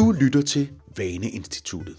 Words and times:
Du 0.00 0.12
lytter 0.12 0.42
til 0.42 0.70
Vaneinstituttet. 0.96 1.96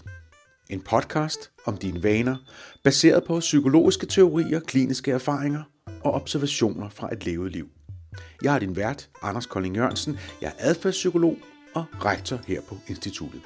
En 0.70 0.80
podcast 0.80 1.50
om 1.66 1.76
dine 1.76 2.02
vaner, 2.02 2.36
baseret 2.84 3.24
på 3.24 3.40
psykologiske 3.40 4.06
teorier, 4.06 4.60
kliniske 4.60 5.10
erfaringer 5.10 5.62
og 6.04 6.12
observationer 6.12 6.88
fra 6.88 7.12
et 7.12 7.24
levet 7.24 7.52
liv. 7.52 7.68
Jeg 8.42 8.54
er 8.54 8.58
din 8.58 8.76
vært, 8.76 9.10
Anders 9.22 9.46
Kolding 9.46 9.76
Jørgensen. 9.76 10.18
Jeg 10.40 10.48
er 10.58 10.68
adfærdspsykolog 10.68 11.36
og 11.74 11.84
rektor 12.04 12.40
her 12.46 12.60
på 12.68 12.76
instituttet. 12.88 13.40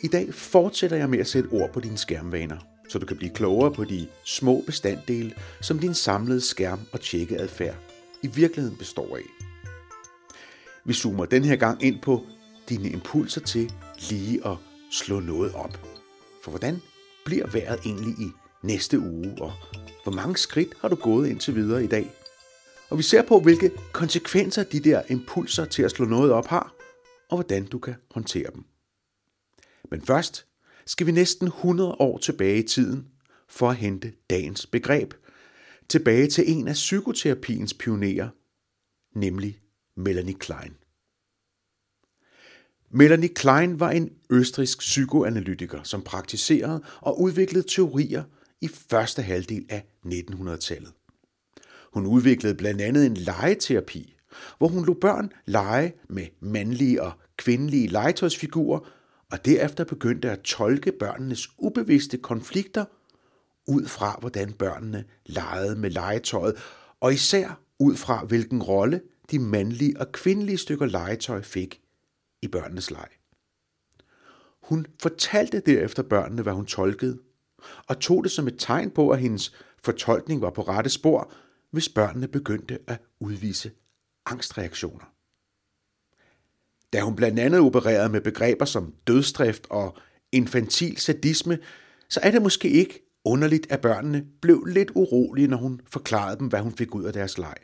I 0.00 0.08
dag 0.08 0.34
fortsætter 0.34 0.96
jeg 0.96 1.10
med 1.10 1.18
at 1.18 1.26
sætte 1.26 1.48
ord 1.48 1.72
på 1.72 1.80
dine 1.80 1.98
skærmvaner, 1.98 2.58
så 2.88 2.98
du 2.98 3.06
kan 3.06 3.16
blive 3.16 3.32
klogere 3.32 3.72
på 3.72 3.84
de 3.84 4.06
små 4.24 4.62
bestanddele, 4.66 5.32
som 5.60 5.78
din 5.78 5.94
samlede 5.94 6.40
skærm- 6.40 6.86
og 6.92 7.00
tjekkeadfærd 7.00 7.76
i 8.22 8.26
virkeligheden 8.26 8.78
består 8.78 9.16
af. 9.16 9.46
Vi 10.84 10.92
zoomer 10.92 11.24
den 11.24 11.44
her 11.44 11.56
gang 11.56 11.82
ind 11.82 12.00
på 12.02 12.26
dine 12.70 12.90
impulser 12.90 13.40
til 13.40 13.72
lige 14.10 14.46
at 14.46 14.56
slå 14.90 15.20
noget 15.20 15.54
op. 15.54 15.80
For 16.42 16.50
hvordan 16.50 16.80
bliver 17.24 17.46
vejret 17.46 17.80
egentlig 17.84 18.14
i 18.18 18.30
næste 18.62 18.98
uge, 18.98 19.36
og 19.40 19.52
hvor 20.02 20.12
mange 20.12 20.36
skridt 20.36 20.74
har 20.80 20.88
du 20.88 20.96
gået 20.96 21.28
indtil 21.28 21.54
videre 21.54 21.84
i 21.84 21.86
dag? 21.86 22.10
Og 22.90 22.98
vi 22.98 23.02
ser 23.02 23.22
på, 23.22 23.40
hvilke 23.40 23.70
konsekvenser 23.92 24.62
de 24.62 24.80
der 24.80 25.02
impulser 25.08 25.64
til 25.64 25.82
at 25.82 25.90
slå 25.90 26.04
noget 26.04 26.32
op 26.32 26.46
har, 26.46 26.74
og 27.28 27.36
hvordan 27.36 27.66
du 27.66 27.78
kan 27.78 27.94
håndtere 28.10 28.50
dem. 28.54 28.64
Men 29.90 30.02
først 30.02 30.46
skal 30.86 31.06
vi 31.06 31.12
næsten 31.12 31.46
100 31.46 31.90
år 31.90 32.18
tilbage 32.18 32.58
i 32.58 32.66
tiden 32.66 33.06
for 33.48 33.70
at 33.70 33.76
hente 33.76 34.12
dagens 34.30 34.66
begreb, 34.66 35.14
tilbage 35.88 36.26
til 36.26 36.44
en 36.50 36.68
af 36.68 36.74
psykoterapiens 36.74 37.74
pionerer, 37.74 38.28
nemlig 39.14 39.60
Melanie 39.96 40.34
Klein. 40.34 40.74
Melanie 42.92 43.28
Klein 43.28 43.80
var 43.80 43.90
en 43.90 44.10
østrisk 44.30 44.78
psykoanalytiker, 44.78 45.82
som 45.82 46.02
praktiserede 46.02 46.82
og 47.00 47.20
udviklede 47.20 47.68
teorier 47.68 48.22
i 48.60 48.68
første 48.68 49.22
halvdel 49.22 49.66
af 49.68 49.84
1900-tallet. 50.06 50.92
Hun 51.92 52.06
udviklede 52.06 52.54
blandt 52.54 52.80
andet 52.80 53.06
en 53.06 53.16
legeterapi, 53.16 54.14
hvor 54.58 54.68
hun 54.68 54.86
lå 54.86 54.94
børn 54.94 55.32
lege 55.46 55.92
med 56.08 56.26
mandlige 56.40 57.02
og 57.02 57.12
kvindelige 57.36 57.88
legetøjsfigurer, 57.88 58.80
og 59.32 59.44
derefter 59.44 59.84
begyndte 59.84 60.30
at 60.30 60.40
tolke 60.40 60.92
børnenes 60.92 61.48
ubevidste 61.58 62.18
konflikter 62.18 62.84
ud 63.66 63.86
fra, 63.86 64.16
hvordan 64.20 64.52
børnene 64.52 65.04
legede 65.26 65.76
med 65.76 65.90
legetøjet, 65.90 66.54
og 67.00 67.12
især 67.12 67.60
ud 67.78 67.96
fra, 67.96 68.24
hvilken 68.24 68.62
rolle 68.62 69.00
de 69.30 69.38
mandlige 69.38 70.00
og 70.00 70.12
kvindelige 70.12 70.58
stykker 70.58 70.86
legetøj 70.86 71.42
fik 71.42 71.80
i 72.42 72.48
børnenes 72.48 72.90
leg. 72.90 73.08
Hun 74.62 74.86
fortalte 75.02 75.60
derefter 75.60 76.02
børnene, 76.02 76.42
hvad 76.42 76.52
hun 76.52 76.66
tolkede, 76.66 77.18
og 77.86 78.00
tog 78.00 78.24
det 78.24 78.32
som 78.32 78.48
et 78.48 78.56
tegn 78.58 78.90
på, 78.90 79.10
at 79.10 79.20
hendes 79.20 79.54
fortolkning 79.84 80.40
var 80.40 80.50
på 80.50 80.62
rette 80.62 80.90
spor, 80.90 81.32
hvis 81.70 81.88
børnene 81.88 82.28
begyndte 82.28 82.78
at 82.86 83.00
udvise 83.20 83.70
angstreaktioner. 84.26 85.14
Da 86.92 87.00
hun 87.00 87.16
blandt 87.16 87.38
andet 87.38 87.60
opererede 87.60 88.08
med 88.08 88.20
begreber 88.20 88.64
som 88.64 88.94
dødstrift 89.06 89.66
og 89.70 89.98
infantil 90.32 90.96
sadisme, 90.96 91.58
så 92.08 92.20
er 92.22 92.30
det 92.30 92.42
måske 92.42 92.70
ikke 92.70 93.00
underligt, 93.24 93.72
at 93.72 93.80
børnene 93.80 94.26
blev 94.40 94.64
lidt 94.64 94.90
urolige, 94.94 95.48
når 95.48 95.56
hun 95.56 95.80
forklarede 95.86 96.38
dem, 96.38 96.48
hvad 96.48 96.60
hun 96.60 96.72
fik 96.72 96.94
ud 96.94 97.04
af 97.04 97.12
deres 97.12 97.38
leg. 97.38 97.56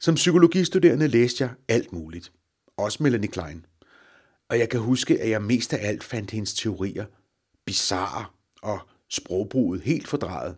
Som 0.00 0.14
psykologistuderende 0.14 1.08
læste 1.08 1.44
jeg 1.44 1.50
alt 1.68 1.92
muligt 1.92 2.32
også 2.76 3.02
Melanie 3.02 3.28
Klein. 3.28 3.66
Og 4.50 4.58
jeg 4.58 4.68
kan 4.68 4.80
huske, 4.80 5.20
at 5.20 5.30
jeg 5.30 5.42
mest 5.42 5.72
af 5.72 5.88
alt 5.88 6.04
fandt 6.04 6.30
hendes 6.30 6.54
teorier 6.54 7.04
bizarre 7.66 8.24
og 8.62 8.78
sprogbruget 9.10 9.80
helt 9.80 10.08
fordrejet. 10.08 10.56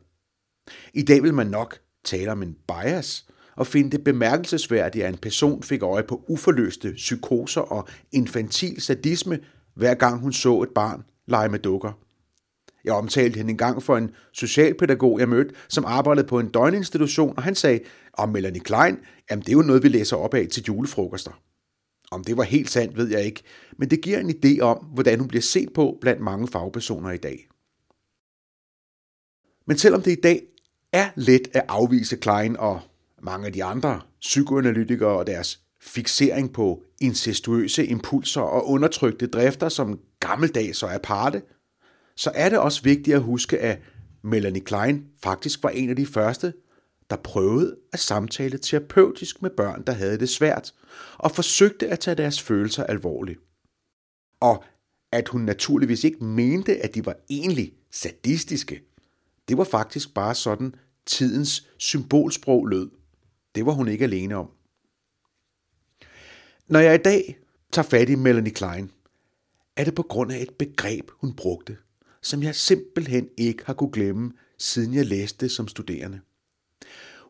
I 0.94 1.02
dag 1.02 1.22
vil 1.22 1.34
man 1.34 1.46
nok 1.46 1.78
tale 2.04 2.32
om 2.32 2.42
en 2.42 2.56
bias 2.68 3.26
og 3.56 3.66
finde 3.66 3.90
det 3.90 4.04
bemærkelsesværdigt, 4.04 5.04
at 5.04 5.12
en 5.12 5.18
person 5.18 5.62
fik 5.62 5.82
øje 5.82 6.02
på 6.02 6.24
uforløste 6.28 6.92
psykoser 6.92 7.60
og 7.60 7.88
infantil 8.12 8.80
sadisme, 8.80 9.38
hver 9.74 9.94
gang 9.94 10.20
hun 10.20 10.32
så 10.32 10.62
et 10.62 10.70
barn 10.74 11.04
lege 11.26 11.48
med 11.48 11.58
dukker. 11.58 11.92
Jeg 12.84 12.92
omtalte 12.92 13.36
hende 13.36 13.50
engang 13.50 13.82
for 13.82 13.96
en 13.96 14.10
socialpædagog, 14.32 15.20
jeg 15.20 15.28
mødte, 15.28 15.54
som 15.68 15.84
arbejdede 15.84 16.26
på 16.26 16.38
en 16.40 16.48
døgninstitution, 16.48 17.34
og 17.36 17.42
han 17.42 17.54
sagde, 17.54 17.80
om 18.12 18.28
Melanie 18.28 18.60
Klein, 18.60 18.98
jamen 19.30 19.42
det 19.42 19.48
er 19.48 19.52
jo 19.52 19.62
noget, 19.62 19.82
vi 19.82 19.88
læser 19.88 20.16
op 20.16 20.34
af 20.34 20.46
til 20.52 20.64
julefrokoster. 20.68 21.40
Om 22.10 22.24
det 22.24 22.36
var 22.36 22.42
helt 22.42 22.70
sandt, 22.70 22.96
ved 22.96 23.08
jeg 23.08 23.24
ikke, 23.24 23.42
men 23.76 23.90
det 23.90 24.00
giver 24.00 24.18
en 24.18 24.30
idé 24.30 24.60
om, 24.60 24.76
hvordan 24.76 25.18
hun 25.18 25.28
bliver 25.28 25.42
set 25.42 25.72
på 25.74 25.98
blandt 26.00 26.22
mange 26.22 26.48
fagpersoner 26.48 27.10
i 27.10 27.16
dag. 27.16 27.48
Men 29.66 29.78
selvom 29.78 30.02
det 30.02 30.12
i 30.12 30.20
dag 30.20 30.42
er 30.92 31.10
let 31.16 31.48
at 31.52 31.64
afvise 31.68 32.16
Klein 32.16 32.56
og 32.56 32.80
mange 33.22 33.46
af 33.46 33.52
de 33.52 33.64
andre 33.64 34.00
psykoanalytikere 34.20 35.18
og 35.18 35.26
deres 35.26 35.60
fixering 35.80 36.52
på 36.52 36.82
incestuøse 37.00 37.86
impulser 37.86 38.40
og 38.40 38.68
undertrykte 38.68 39.26
drifter 39.26 39.68
som 39.68 40.00
gammeldags 40.20 40.82
og 40.82 40.94
aparte, 40.94 41.42
så 42.16 42.30
er 42.34 42.48
det 42.48 42.58
også 42.58 42.82
vigtigt 42.82 43.14
at 43.14 43.22
huske, 43.22 43.58
at 43.58 43.78
Melanie 44.22 44.64
Klein 44.64 45.04
faktisk 45.22 45.62
var 45.62 45.70
en 45.70 45.90
af 45.90 45.96
de 45.96 46.06
første, 46.06 46.52
der 47.10 47.16
prøvede 47.16 47.76
at 47.92 47.98
samtale 47.98 48.58
terapeutisk 48.58 49.42
med 49.42 49.50
børn, 49.50 49.82
der 49.82 49.92
havde 49.92 50.18
det 50.18 50.28
svært, 50.28 50.74
og 51.18 51.30
forsøgte 51.30 51.88
at 51.88 52.00
tage 52.00 52.14
deres 52.14 52.42
følelser 52.42 52.84
alvorligt. 52.84 53.40
Og 54.40 54.64
at 55.12 55.28
hun 55.28 55.40
naturligvis 55.40 56.04
ikke 56.04 56.24
mente, 56.24 56.76
at 56.76 56.94
de 56.94 57.06
var 57.06 57.16
egentlig 57.30 57.74
sadistiske. 57.90 58.82
Det 59.48 59.58
var 59.58 59.64
faktisk 59.64 60.14
bare 60.14 60.34
sådan 60.34 60.74
tidens 61.06 61.68
symbolsprog 61.78 62.66
lød. 62.66 62.90
Det 63.54 63.66
var 63.66 63.72
hun 63.72 63.88
ikke 63.88 64.04
alene 64.04 64.36
om. 64.36 64.50
Når 66.68 66.78
jeg 66.78 66.94
i 66.94 67.02
dag 67.02 67.38
tager 67.72 67.88
fat 67.88 68.08
i 68.08 68.14
Melanie 68.14 68.52
Klein, 68.52 68.90
er 69.76 69.84
det 69.84 69.94
på 69.94 70.02
grund 70.02 70.32
af 70.32 70.42
et 70.42 70.54
begreb, 70.58 71.10
hun 71.10 71.36
brugte, 71.36 71.76
som 72.22 72.42
jeg 72.42 72.54
simpelthen 72.54 73.28
ikke 73.36 73.64
har 73.66 73.74
kunne 73.74 73.92
glemme, 73.92 74.32
siden 74.58 74.94
jeg 74.94 75.06
læste 75.06 75.44
det 75.46 75.50
som 75.50 75.68
studerende. 75.68 76.20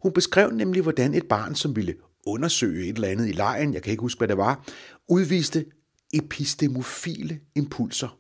Hun 0.03 0.13
beskrev 0.13 0.51
nemlig, 0.51 0.83
hvordan 0.83 1.15
et 1.15 1.29
barn, 1.29 1.55
som 1.55 1.77
ville 1.77 1.95
undersøge 2.27 2.89
et 2.89 2.95
eller 2.95 3.09
andet 3.09 3.29
i 3.29 3.33
lejen, 3.33 3.75
jeg 3.75 3.83
kan 3.83 3.91
ikke 3.91 4.01
huske, 4.01 4.19
hvad 4.19 4.29
det 4.29 4.37
var, 4.37 4.69
udviste 5.09 5.67
epistemofile 6.15 7.41
impulser. 7.55 8.19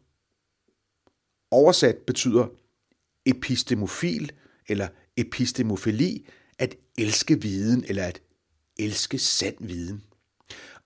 Oversat 1.50 1.96
betyder 2.06 2.46
epistemofil 3.26 4.32
eller 4.68 4.88
epistemofili 5.16 6.26
at 6.58 6.76
elske 6.98 7.42
viden 7.42 7.84
eller 7.88 8.04
at 8.04 8.22
elske 8.78 9.18
sand 9.18 9.56
viden. 9.60 10.02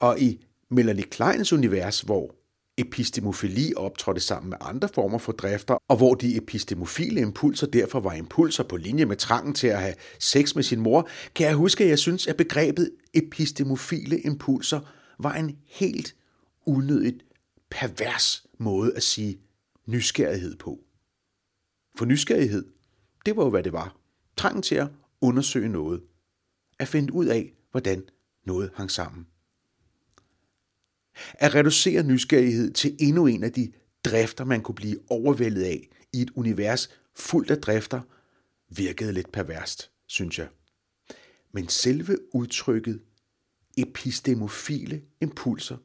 Og 0.01 0.21
i 0.21 0.45
Melanie 0.71 1.05
Kleins 1.05 1.53
univers, 1.53 2.01
hvor 2.01 2.35
epistemofili 2.87 3.73
optrådte 3.77 4.21
sammen 4.21 4.51
med 4.51 4.59
andre 4.61 4.89
former 4.95 5.19
for 5.19 5.33
drifter, 5.33 5.75
og 5.89 5.97
hvor 5.97 6.15
de 6.15 6.37
epistemofile 6.37 7.21
impulser 7.21 7.67
derfor 7.67 8.01
var 8.01 8.13
impulser 8.13 8.65
på 8.65 8.77
linje 8.77 9.05
med 9.05 9.17
trangen 9.17 9.55
til 9.55 9.67
at 9.67 9.81
have 9.81 9.95
sex 10.19 10.55
med 10.55 10.63
sin 10.63 10.81
mor, 10.81 11.09
kan 11.35 11.47
jeg 11.47 11.55
huske, 11.55 11.85
at 11.85 11.91
jeg 11.91 11.99
synes, 11.99 12.27
at 12.27 12.37
begrebet 12.37 12.91
epistemofile 13.15 14.21
impulser 14.21 14.81
var 15.19 15.35
en 15.35 15.59
helt 15.67 16.15
unødigt 16.67 17.25
pervers 17.71 18.47
måde 18.59 18.97
at 18.97 19.03
sige 19.03 19.39
nysgerrighed 19.87 20.57
på. 20.57 20.79
For 21.99 22.05
nysgerrighed, 22.05 22.65
det 23.27 23.37
var 23.37 23.45
jo, 23.45 23.51
hvad 23.51 23.63
det 23.63 23.73
var. 23.73 23.97
Trangen 24.37 24.63
til 24.63 24.75
at 24.75 24.89
undersøge 25.21 25.69
noget. 25.69 26.01
At 26.79 26.89
finde 26.89 27.13
ud 27.13 27.27
af, 27.27 27.53
hvordan 27.71 28.03
noget 28.47 28.71
hang 28.75 28.91
sammen. 28.91 29.27
At 31.35 31.55
reducere 31.55 32.03
nysgerrighed 32.03 32.73
til 32.73 32.97
endnu 33.01 33.27
en 33.27 33.45
af 33.45 33.53
de 33.53 33.73
drifter, 34.05 34.45
man 34.45 34.63
kunne 34.63 34.75
blive 34.75 34.99
overvældet 35.09 35.63
af 35.63 35.89
i 36.13 36.23
et 36.23 36.31
univers 36.35 36.91
fuldt 37.15 37.51
af 37.51 37.59
drifter, 37.59 38.01
virkede 38.69 39.13
lidt 39.13 39.33
perverst, 39.33 39.91
synes 40.07 40.39
jeg. 40.39 40.49
Men 41.53 41.69
selve 41.69 42.35
udtrykket 42.35 43.03
epistemofile 43.79 45.03
impulser, 45.21 45.77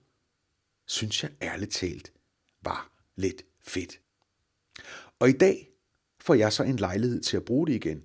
synes 0.87 1.23
jeg 1.23 1.31
ærligt 1.41 1.71
talt 1.71 2.13
var 2.61 2.91
lidt 3.15 3.41
fedt. 3.61 4.01
Og 5.19 5.29
i 5.29 5.33
dag 5.33 5.69
får 6.21 6.33
jeg 6.33 6.53
så 6.53 6.63
en 6.63 6.75
lejlighed 6.75 7.21
til 7.21 7.37
at 7.37 7.45
bruge 7.45 7.67
det 7.67 7.73
igen, 7.73 8.03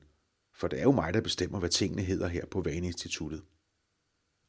for 0.55 0.69
det 0.69 0.79
er 0.79 0.83
jo 0.83 0.93
mig, 0.93 1.15
der 1.15 1.21
bestemmer, 1.21 1.59
hvad 1.59 1.69
tingene 1.69 2.03
hedder 2.03 2.29
her 2.29 2.47
på 2.47 2.61
Vaneinstituttet. 2.61 3.43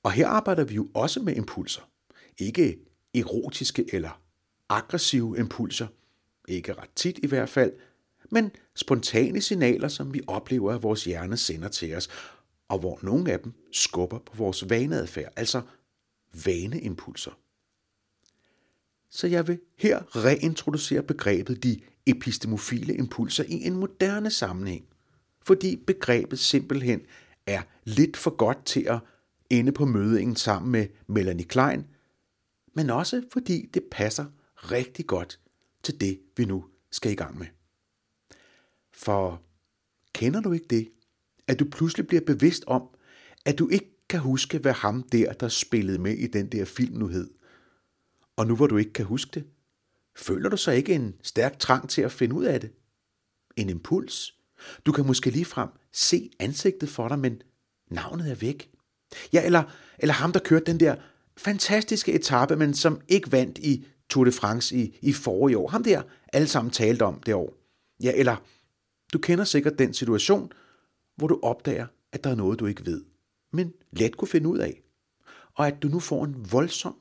Og 0.03 0.11
her 0.11 0.27
arbejder 0.27 0.63
vi 0.63 0.75
jo 0.75 0.89
også 0.93 1.21
med 1.21 1.35
impulser. 1.35 1.92
Ikke 2.37 2.79
erotiske 3.13 3.85
eller 3.93 4.21
aggressive 4.69 5.37
impulser, 5.37 5.87
ikke 6.47 6.73
ret 6.73 6.89
tit 6.95 7.19
i 7.23 7.27
hvert 7.27 7.49
fald, 7.49 7.73
men 8.31 8.51
spontane 8.75 9.41
signaler, 9.41 9.87
som 9.87 10.13
vi 10.13 10.21
oplever, 10.27 10.73
at 10.73 10.83
vores 10.83 11.03
hjerne 11.03 11.37
sender 11.37 11.67
til 11.67 11.95
os, 11.95 12.09
og 12.67 12.79
hvor 12.79 12.99
nogle 13.01 13.31
af 13.31 13.39
dem 13.39 13.53
skubber 13.71 14.19
på 14.19 14.37
vores 14.37 14.69
vaneadfærd, 14.69 15.33
altså 15.35 15.61
vaneimpulser. 16.45 17.31
Så 19.09 19.27
jeg 19.27 19.47
vil 19.47 19.59
her 19.77 20.25
reintroducere 20.25 21.03
begrebet 21.03 21.63
de 21.63 21.79
epistemofile 22.05 22.95
impulser 22.95 23.43
i 23.43 23.53
en 23.53 23.75
moderne 23.75 24.31
sammenhæng, 24.31 24.85
fordi 25.45 25.75
begrebet 25.75 26.39
simpelthen 26.39 27.01
er 27.47 27.61
lidt 27.83 28.17
for 28.17 28.29
godt 28.35 28.65
til 28.65 28.81
at 28.89 28.99
ende 29.49 29.71
på 29.71 29.85
mødingen 29.85 30.35
sammen 30.35 30.71
med 30.71 30.87
Melanie 31.07 31.45
Klein, 31.45 31.87
men 32.73 32.89
også 32.89 33.23
fordi 33.33 33.69
det 33.73 33.83
passer 33.91 34.25
rigtig 34.55 35.07
godt 35.07 35.39
til 35.83 36.01
det, 36.01 36.19
vi 36.37 36.45
nu 36.45 36.65
skal 36.91 37.11
i 37.11 37.15
gang 37.15 37.37
med. 37.37 37.47
For 38.91 39.41
kender 40.13 40.41
du 40.41 40.51
ikke 40.51 40.67
det, 40.69 40.91
at 41.47 41.59
du 41.59 41.65
pludselig 41.65 42.07
bliver 42.07 42.21
bevidst 42.21 42.63
om, 42.67 42.89
at 43.45 43.59
du 43.59 43.69
ikke 43.69 44.05
kan 44.09 44.19
huske, 44.19 44.57
hvad 44.57 44.73
ham 44.73 45.03
der, 45.03 45.33
der 45.33 45.47
spillede 45.47 45.97
med 45.97 46.17
i 46.17 46.27
den 46.27 46.47
der 46.47 46.65
film 46.65 46.97
nu 46.97 47.07
hed. 47.07 47.29
Og 48.35 48.47
nu 48.47 48.55
hvor 48.55 48.67
du 48.67 48.77
ikke 48.77 48.93
kan 48.93 49.05
huske 49.05 49.31
det, 49.33 49.47
føler 50.15 50.49
du 50.49 50.57
så 50.57 50.71
ikke 50.71 50.93
en 50.93 51.15
stærk 51.21 51.59
trang 51.59 51.89
til 51.89 52.01
at 52.01 52.11
finde 52.11 52.35
ud 52.35 52.43
af 52.43 52.61
det? 52.61 52.71
En 53.55 53.69
impuls? 53.69 54.37
Du 54.85 54.91
kan 54.91 55.05
måske 55.05 55.29
ligefrem 55.29 55.69
se 55.91 56.31
ansigtet 56.39 56.89
for 56.89 57.07
dig, 57.07 57.19
men 57.19 57.41
navnet 57.91 58.31
er 58.31 58.35
væk. 58.35 58.69
Ja, 59.33 59.45
eller, 59.45 59.63
eller 59.99 60.13
ham, 60.13 60.31
der 60.31 60.39
kørte 60.39 60.65
den 60.65 60.79
der 60.79 60.95
fantastiske 61.37 62.13
etape, 62.13 62.55
men 62.55 62.73
som 62.73 63.01
ikke 63.07 63.31
vandt 63.31 63.57
i 63.57 63.85
Tour 64.09 64.25
de 64.25 64.31
France 64.31 64.75
i, 64.75 64.97
i 65.01 65.13
forrige 65.13 65.57
år. 65.57 65.67
Ham 65.67 65.83
der, 65.83 66.01
alle 66.33 66.47
sammen 66.47 66.71
talte 66.71 67.03
om 67.03 67.19
det 67.19 67.33
år. 67.33 67.57
Ja, 68.03 68.11
eller 68.15 68.35
du 69.13 69.19
kender 69.19 69.43
sikkert 69.43 69.79
den 69.79 69.93
situation, 69.93 70.51
hvor 71.15 71.27
du 71.27 71.39
opdager, 71.43 71.87
at 72.11 72.23
der 72.23 72.29
er 72.29 72.35
noget, 72.35 72.59
du 72.59 72.65
ikke 72.65 72.85
ved, 72.85 73.05
men 73.51 73.73
let 73.91 74.17
kunne 74.17 74.27
finde 74.27 74.49
ud 74.49 74.57
af. 74.57 74.81
Og 75.53 75.67
at 75.67 75.83
du 75.83 75.87
nu 75.87 75.99
får 75.99 76.25
en 76.25 76.51
voldsom 76.51 76.95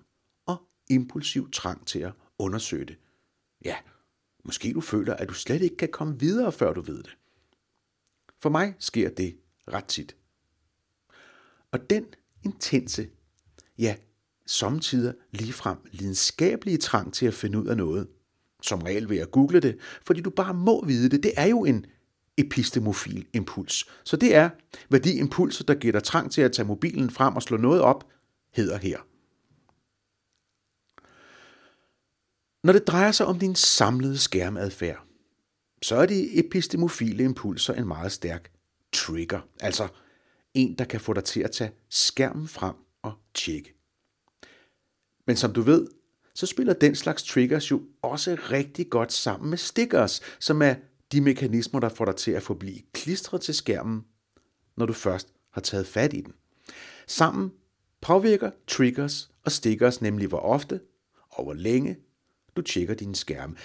og 0.47 0.57
impulsiv 0.91 1.51
trang 1.51 1.87
til 1.87 1.99
at 1.99 2.13
undersøge 2.39 2.85
det. 2.85 2.99
Ja, 3.65 3.77
måske 4.45 4.73
du 4.73 4.81
føler, 4.81 5.15
at 5.15 5.29
du 5.29 5.35
slet 5.35 5.63
ikke 5.63 5.77
kan 5.77 5.89
komme 5.89 6.19
videre, 6.19 6.53
før 6.53 6.73
du 6.73 6.81
ved 6.81 7.03
det. 7.03 7.17
For 8.41 8.49
mig 8.49 8.75
sker 8.79 9.11
det 9.11 9.37
ret 9.69 9.85
tit. 9.85 10.17
Og 11.71 11.91
den 11.91 12.07
intense, 12.45 13.11
ja, 13.79 13.97
samtidig 14.53 15.15
ligefrem 15.31 15.79
lidenskabelige 15.93 16.77
trang 16.77 17.15
til 17.15 17.27
at 17.27 17.35
finde 17.35 17.59
ud 17.59 17.67
af 17.67 17.77
noget, 17.77 18.09
som 18.63 18.83
regel 18.83 19.09
ved 19.09 19.19
at 19.19 19.31
google 19.31 19.61
det, 19.61 19.79
fordi 20.07 20.21
du 20.21 20.31
bare 20.31 20.55
må 20.55 20.85
vide 20.85 21.09
det, 21.09 21.23
det 21.23 21.33
er 21.37 21.47
jo 21.47 21.65
en 21.65 21.87
epistemofil 22.39 23.27
impuls. 23.33 23.85
Så 24.05 24.17
det 24.17 24.35
er, 24.35 24.51
hvad 24.89 25.01
de 25.01 25.15
impulser, 25.15 25.65
der 25.65 25.75
giver 25.75 25.93
dig 25.93 26.03
trang 26.03 26.33
til 26.33 26.43
at 26.43 26.53
tage 26.53 26.67
mobilen 26.67 27.11
frem 27.11 27.37
og 27.37 27.43
slå 27.43 27.57
noget 27.57 27.81
op, 27.81 28.11
hedder 28.55 28.79
her. 28.79 28.99
Når 32.67 32.73
det 32.73 32.87
drejer 32.87 33.13
sig 33.13 33.27
om 33.27 33.39
din 33.39 33.55
samlede 33.55 34.19
skærmadfærd, 34.19 35.07
så 35.83 35.97
er 35.97 36.07
de 36.07 36.39
epistemofile 36.39 37.25
impulser 37.25 37.75
en 37.75 37.89
meget 37.89 38.13
stærk 38.13 38.51
trigger, 38.93 39.41
altså 39.61 39.89
en, 40.55 40.79
der 40.79 40.85
kan 40.85 41.01
få 41.01 41.13
dig 41.13 41.25
til 41.25 41.41
at 41.41 41.51
tage 41.51 41.73
skærmen 41.89 42.49
frem 42.49 42.75
og 43.03 43.13
tjekke. 43.35 43.82
Men 45.27 45.37
som 45.37 45.53
du 45.53 45.63
ved, 45.63 45.87
så 46.35 46.47
spiller 46.47 46.73
den 46.73 46.95
slags 46.95 47.23
triggers 47.23 47.71
jo 47.71 47.83
også 48.03 48.37
rigtig 48.51 48.91
godt 48.91 49.13
sammen 49.13 49.51
med 49.51 49.59
stickers, 49.59 50.21
som 50.41 50.63
er 50.63 50.75
de 51.13 51.21
mekanismer, 51.21 51.81
der 51.81 51.89
får 51.89 52.05
dig 52.05 52.17
til 52.17 52.31
at 52.31 52.43
forblive 52.43 52.81
klistret 52.93 53.41
til 53.41 53.55
skærmen, 53.55 54.05
når 54.77 54.87
du 54.87 54.93
først 54.93 55.29
har 55.51 55.61
taget 55.61 55.87
fat 55.87 56.13
i 56.13 56.21
den. 56.21 56.33
Sammen 57.07 57.53
påvirker 58.01 58.51
triggers 58.67 59.31
og 59.45 59.53
stickers 59.53 60.01
nemlig 60.01 60.29
hvor 60.29 60.39
ofte 60.39 60.81
og 61.31 61.45
hvor 61.45 61.55
længe 61.55 61.97
du 62.57 62.63
tjekker 62.63 62.95
din 62.95 63.15
skærm. 63.15 63.57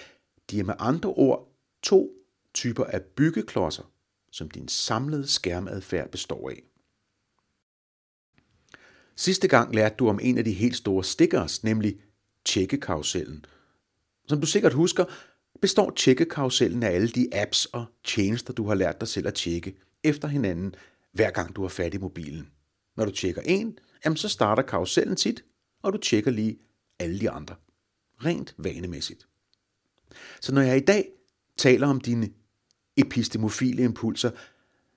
De 0.49 0.59
er 0.59 0.63
med 0.63 0.73
andre 0.79 1.09
ord 1.09 1.53
to 1.83 2.11
typer 2.53 2.83
af 2.83 3.01
byggeklodser, 3.01 3.91
som 4.31 4.51
din 4.51 4.67
samlede 4.67 5.27
skærmadfærd 5.27 6.09
består 6.09 6.49
af. 6.49 6.63
Sidste 9.17 9.47
gang 9.47 9.75
lærte 9.75 9.95
du 9.95 10.09
om 10.09 10.19
en 10.21 10.37
af 10.37 10.43
de 10.43 10.51
helt 10.51 10.75
store 10.75 11.03
stickers, 11.03 11.63
nemlig 11.63 11.99
tjekkekarusellen. 12.45 13.45
Som 14.27 14.41
du 14.41 14.47
sikkert 14.47 14.73
husker, 14.73 15.05
består 15.61 15.91
tjekkekarusellen 15.95 16.83
af 16.83 16.91
alle 16.91 17.07
de 17.07 17.27
apps 17.33 17.65
og 17.65 17.85
tjenester, 18.03 18.53
du 18.53 18.67
har 18.67 18.75
lært 18.75 18.99
dig 18.99 19.07
selv 19.07 19.27
at 19.27 19.33
tjekke 19.33 19.75
efter 20.03 20.27
hinanden, 20.27 20.75
hver 21.11 21.31
gang 21.31 21.55
du 21.55 21.61
har 21.61 21.69
fat 21.69 21.93
i 21.93 21.97
mobilen. 21.97 22.49
Når 22.97 23.05
du 23.05 23.11
tjekker 23.11 23.41
en, 23.45 23.79
jamen 24.05 24.17
så 24.17 24.29
starter 24.29 24.63
karusellen 24.63 25.15
tit, 25.15 25.43
og 25.83 25.93
du 25.93 25.97
tjekker 25.97 26.31
lige 26.31 26.57
alle 26.99 27.19
de 27.19 27.29
andre. 27.29 27.55
Rent 28.25 28.55
vanemæssigt. 28.57 29.27
Så 30.41 30.53
når 30.53 30.61
jeg 30.61 30.77
i 30.77 30.85
dag 30.85 31.09
taler 31.57 31.87
om 31.87 32.01
dine 32.01 32.29
epistemofile 32.97 33.83
impulser, 33.83 34.31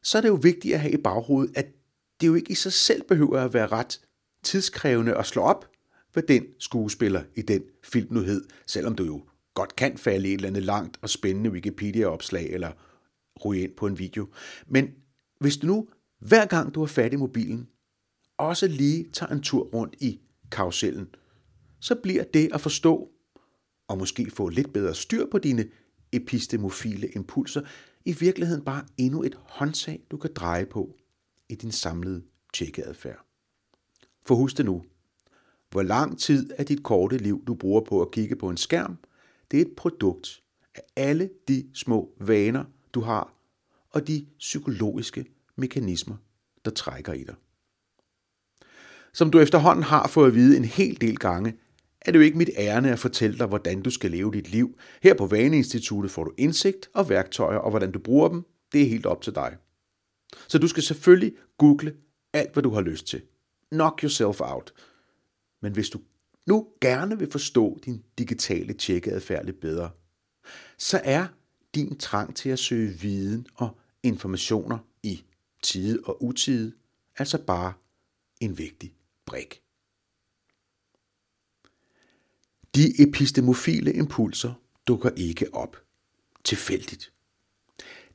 så 0.03 0.19
er 0.19 0.23
det 0.23 0.29
jo 0.29 0.39
vigtigt 0.43 0.75
at 0.75 0.81
have 0.81 0.93
i 0.93 1.03
baghovedet, 1.03 1.57
at 1.57 1.67
det 2.21 2.27
jo 2.27 2.35
ikke 2.35 2.53
i 2.53 2.55
sig 2.55 2.73
selv 2.73 3.03
behøver 3.03 3.41
at 3.41 3.55
være 3.55 3.67
ret 3.67 4.01
tidskrævende 4.43 5.17
at 5.17 5.27
slå 5.27 5.43
op, 5.43 5.71
hvad 6.13 6.23
den 6.23 6.45
skuespiller 6.59 7.23
i 7.35 7.43
den 7.43 7.63
film 7.85 8.15
nu 8.15 8.21
hed, 8.21 8.45
selvom 8.67 8.95
du 8.95 9.05
jo 9.05 9.23
godt 9.55 9.77
kan 9.77 9.99
falde 9.99 10.29
i 10.29 10.33
et 10.33 10.35
eller 10.35 10.49
andet 10.49 10.63
langt 10.63 10.99
og 11.03 11.11
spændende 11.11 11.51
Wikipedia-opslag 11.51 12.51
eller 12.51 12.73
ryge 13.45 13.63
ind 13.63 13.73
på 13.77 13.87
en 13.87 13.99
video. 13.99 14.29
Men 14.67 14.89
hvis 15.39 15.57
du 15.57 15.67
nu, 15.67 15.89
hver 16.19 16.47
gang 16.47 16.75
du 16.75 16.81
har 16.81 16.87
fat 16.87 17.13
i 17.13 17.17
mobilen, 17.17 17.69
også 18.39 18.67
lige 18.67 19.11
tager 19.13 19.33
en 19.33 19.43
tur 19.43 19.63
rundt 19.63 19.95
i 20.01 20.21
karusellen, 20.51 21.09
så 21.81 21.95
bliver 21.95 22.25
det 22.25 22.51
at 22.55 22.61
forstå 22.61 23.11
og 23.89 23.99
måske 23.99 24.31
få 24.31 24.49
lidt 24.49 24.73
bedre 24.73 24.95
styr 24.95 25.27
på 25.31 25.39
dine 25.39 25.69
epistemofile 26.13 27.09
impulser, 27.09 27.63
i 28.05 28.13
virkeligheden 28.13 28.65
bare 28.65 28.87
endnu 28.97 29.23
et 29.23 29.39
håndtag, 29.45 30.07
du 30.11 30.17
kan 30.17 30.31
dreje 30.35 30.67
på 30.67 30.97
i 31.49 31.55
din 31.55 31.73
samlede 31.73 32.23
tjekkeadfærd. 32.55 33.30
For 34.31 34.35
husk 34.35 34.57
det 34.57 34.65
nu. 34.65 34.83
Hvor 35.71 35.83
lang 35.83 36.19
tid 36.19 36.51
af 36.59 36.67
dit 36.67 36.83
korte 36.83 37.19
liv, 37.19 37.45
du 37.47 37.55
bruger 37.55 37.81
på 37.81 38.03
at 38.03 38.11
kigge 38.11 38.37
på 38.37 38.49
en 38.49 38.57
skærm, 38.57 38.99
det 39.51 39.57
er 39.57 39.61
et 39.61 39.77
produkt 39.77 40.43
af 40.75 40.81
alle 40.97 41.31
de 41.49 41.67
små 41.75 42.15
vaner, 42.21 42.65
du 42.95 43.01
har, 43.01 43.35
og 43.91 44.09
de 44.09 44.27
psykologiske 44.39 45.25
mekanismer, 45.57 46.17
der 46.65 46.71
trækker 46.71 47.13
i 47.13 47.25
dig. 47.25 47.35
Som 49.13 49.31
du 49.31 49.39
efterhånden 49.39 49.85
har 49.85 50.09
fået 50.09 50.29
at 50.29 50.35
vide 50.35 50.57
en 50.57 50.65
hel 50.65 51.01
del 51.01 51.17
gange, 51.17 51.55
er 52.01 52.13
det 52.13 52.19
jo 52.19 52.25
ikke 52.25 52.39
mit 52.39 52.51
ærne 52.57 52.93
at 52.93 52.99
fortælle 52.99 53.39
dig, 53.39 53.47
hvordan 53.47 53.83
du 53.83 53.91
skal 53.91 54.11
leve 54.11 54.33
dit 54.33 54.51
liv. 54.51 54.79
Her 55.03 55.15
på 55.15 55.27
Vaneinstituttet 55.27 56.11
får 56.11 56.25
du 56.25 56.33
indsigt 56.39 56.91
og 56.95 57.09
værktøjer, 57.09 57.59
og 57.59 57.71
hvordan 57.71 57.93
du 57.93 57.99
bruger 57.99 58.29
dem, 58.29 58.43
det 58.73 58.83
er 58.83 58.89
helt 58.89 59.07
op 59.07 59.23
til 59.23 59.35
dig. 59.35 59.57
Så 60.49 60.59
du 60.59 60.69
skal 60.69 60.83
selvfølgelig 60.83 61.33
google 61.59 61.95
alt, 62.33 62.53
hvad 62.53 62.63
du 62.63 62.71
har 62.71 62.81
lyst 62.81 63.07
til. 63.07 63.23
Knock 63.71 64.03
yourself 64.03 64.41
out. 64.41 64.73
Men 65.63 65.73
hvis 65.73 65.91
du 65.91 66.01
nu 66.47 66.69
gerne 66.81 67.19
vil 67.19 67.31
forstå 67.31 67.79
din 67.85 68.05
digitale 68.19 68.73
tjekkeadfærd 68.73 69.45
lidt 69.45 69.61
bedre, 69.61 69.91
så 70.79 71.01
er 71.05 71.27
din 71.75 71.99
trang 71.99 72.37
til 72.37 72.49
at 72.49 72.59
søge 72.59 72.89
viden 72.89 73.47
og 73.55 73.81
informationer 74.03 74.79
i 75.03 75.25
tide 75.63 76.01
og 76.05 76.23
utide 76.25 76.73
altså 77.19 77.45
bare 77.45 77.73
en 78.41 78.59
vigtig 78.59 78.95
brik. 79.27 79.63
De 82.75 83.03
epistemofile 83.03 83.93
impulser 83.93 84.53
dukker 84.87 85.11
ikke 85.11 85.55
op 85.55 85.77
tilfældigt. 86.45 87.13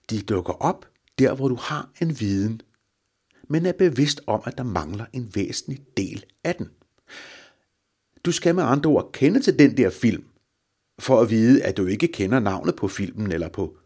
De 0.09 0.21
dukker 0.21 0.53
op 0.53 0.89
der, 1.19 1.35
hvor 1.35 1.47
du 1.47 1.55
har 1.55 1.91
en 2.01 2.19
viden, 2.19 2.61
men 3.49 3.65
er 3.65 3.71
bevidst 3.71 4.21
om, 4.27 4.41
at 4.45 4.57
der 4.57 4.63
mangler 4.63 5.05
en 5.13 5.31
væsentlig 5.35 5.79
del 5.97 6.25
af 6.43 6.55
den. 6.55 6.69
Du 8.25 8.31
skal 8.31 8.55
med 8.55 8.63
andre 8.63 8.89
ord 8.89 9.09
kende 9.13 9.39
til 9.39 9.59
den 9.59 9.77
der 9.77 9.89
film, 9.89 10.23
for 10.99 11.21
at 11.21 11.29
vide, 11.29 11.63
at 11.63 11.77
du 11.77 11.85
ikke 11.85 12.07
kender 12.07 12.39
navnet 12.39 12.75
på 12.75 12.87
filmen 12.87 13.31
eller 13.31 13.49
på 13.49 13.77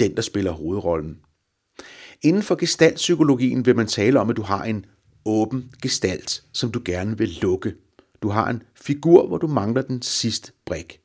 den, 0.00 0.16
der 0.16 0.22
spiller 0.22 0.50
hovedrollen. 0.50 1.18
Inden 2.22 2.42
for 2.42 2.54
gestaltpsykologien 2.54 3.66
vil 3.66 3.76
man 3.76 3.86
tale 3.86 4.20
om, 4.20 4.30
at 4.30 4.36
du 4.36 4.42
har 4.42 4.64
en 4.64 4.86
åben 5.24 5.70
gestalt, 5.82 6.44
som 6.52 6.72
du 6.72 6.80
gerne 6.84 7.18
vil 7.18 7.38
lukke. 7.42 7.74
Du 8.22 8.28
har 8.28 8.50
en 8.50 8.62
figur, 8.74 9.26
hvor 9.26 9.38
du 9.38 9.46
mangler 9.46 9.82
den 9.82 10.02
sidste 10.02 10.52
brik. 10.66 11.00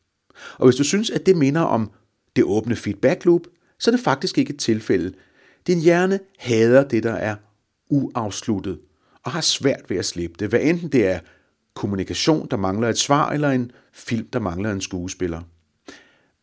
Og 0.58 0.67
hvis 0.67 0.75
du 0.75 0.84
synes, 0.84 1.10
at 1.10 1.25
det 1.25 1.38
minder 1.38 1.62
om 1.62 1.91
det 2.36 2.43
åbne 2.43 2.75
feedback 2.75 3.25
loop, 3.25 3.41
så 3.79 3.91
er 3.91 3.96
det 3.96 4.03
faktisk 4.03 4.38
ikke 4.38 4.53
et 4.53 4.60
tilfælde. 4.60 5.13
Din 5.67 5.79
hjerne 5.79 6.20
hader 6.39 6.88
det, 6.88 7.03
der 7.03 7.13
er 7.13 7.36
uafsluttet, 7.94 8.80
og 9.24 9.32
har 9.32 9.42
svært 9.42 9.90
ved 9.90 9.98
at 9.98 10.06
slippe 10.06 10.36
det, 10.40 10.50
hvad 10.50 10.62
enten 10.62 10.92
det 10.92 11.08
er 11.08 11.20
kommunikation, 11.74 12.48
der 12.52 12.58
mangler 12.58 12.90
et 12.90 12.98
svar, 12.98 13.32
eller 13.32 13.50
en 13.50 13.72
film, 13.94 14.28
der 14.28 14.40
mangler 14.40 14.72
en 14.72 14.82
skuespiller. 14.82 15.42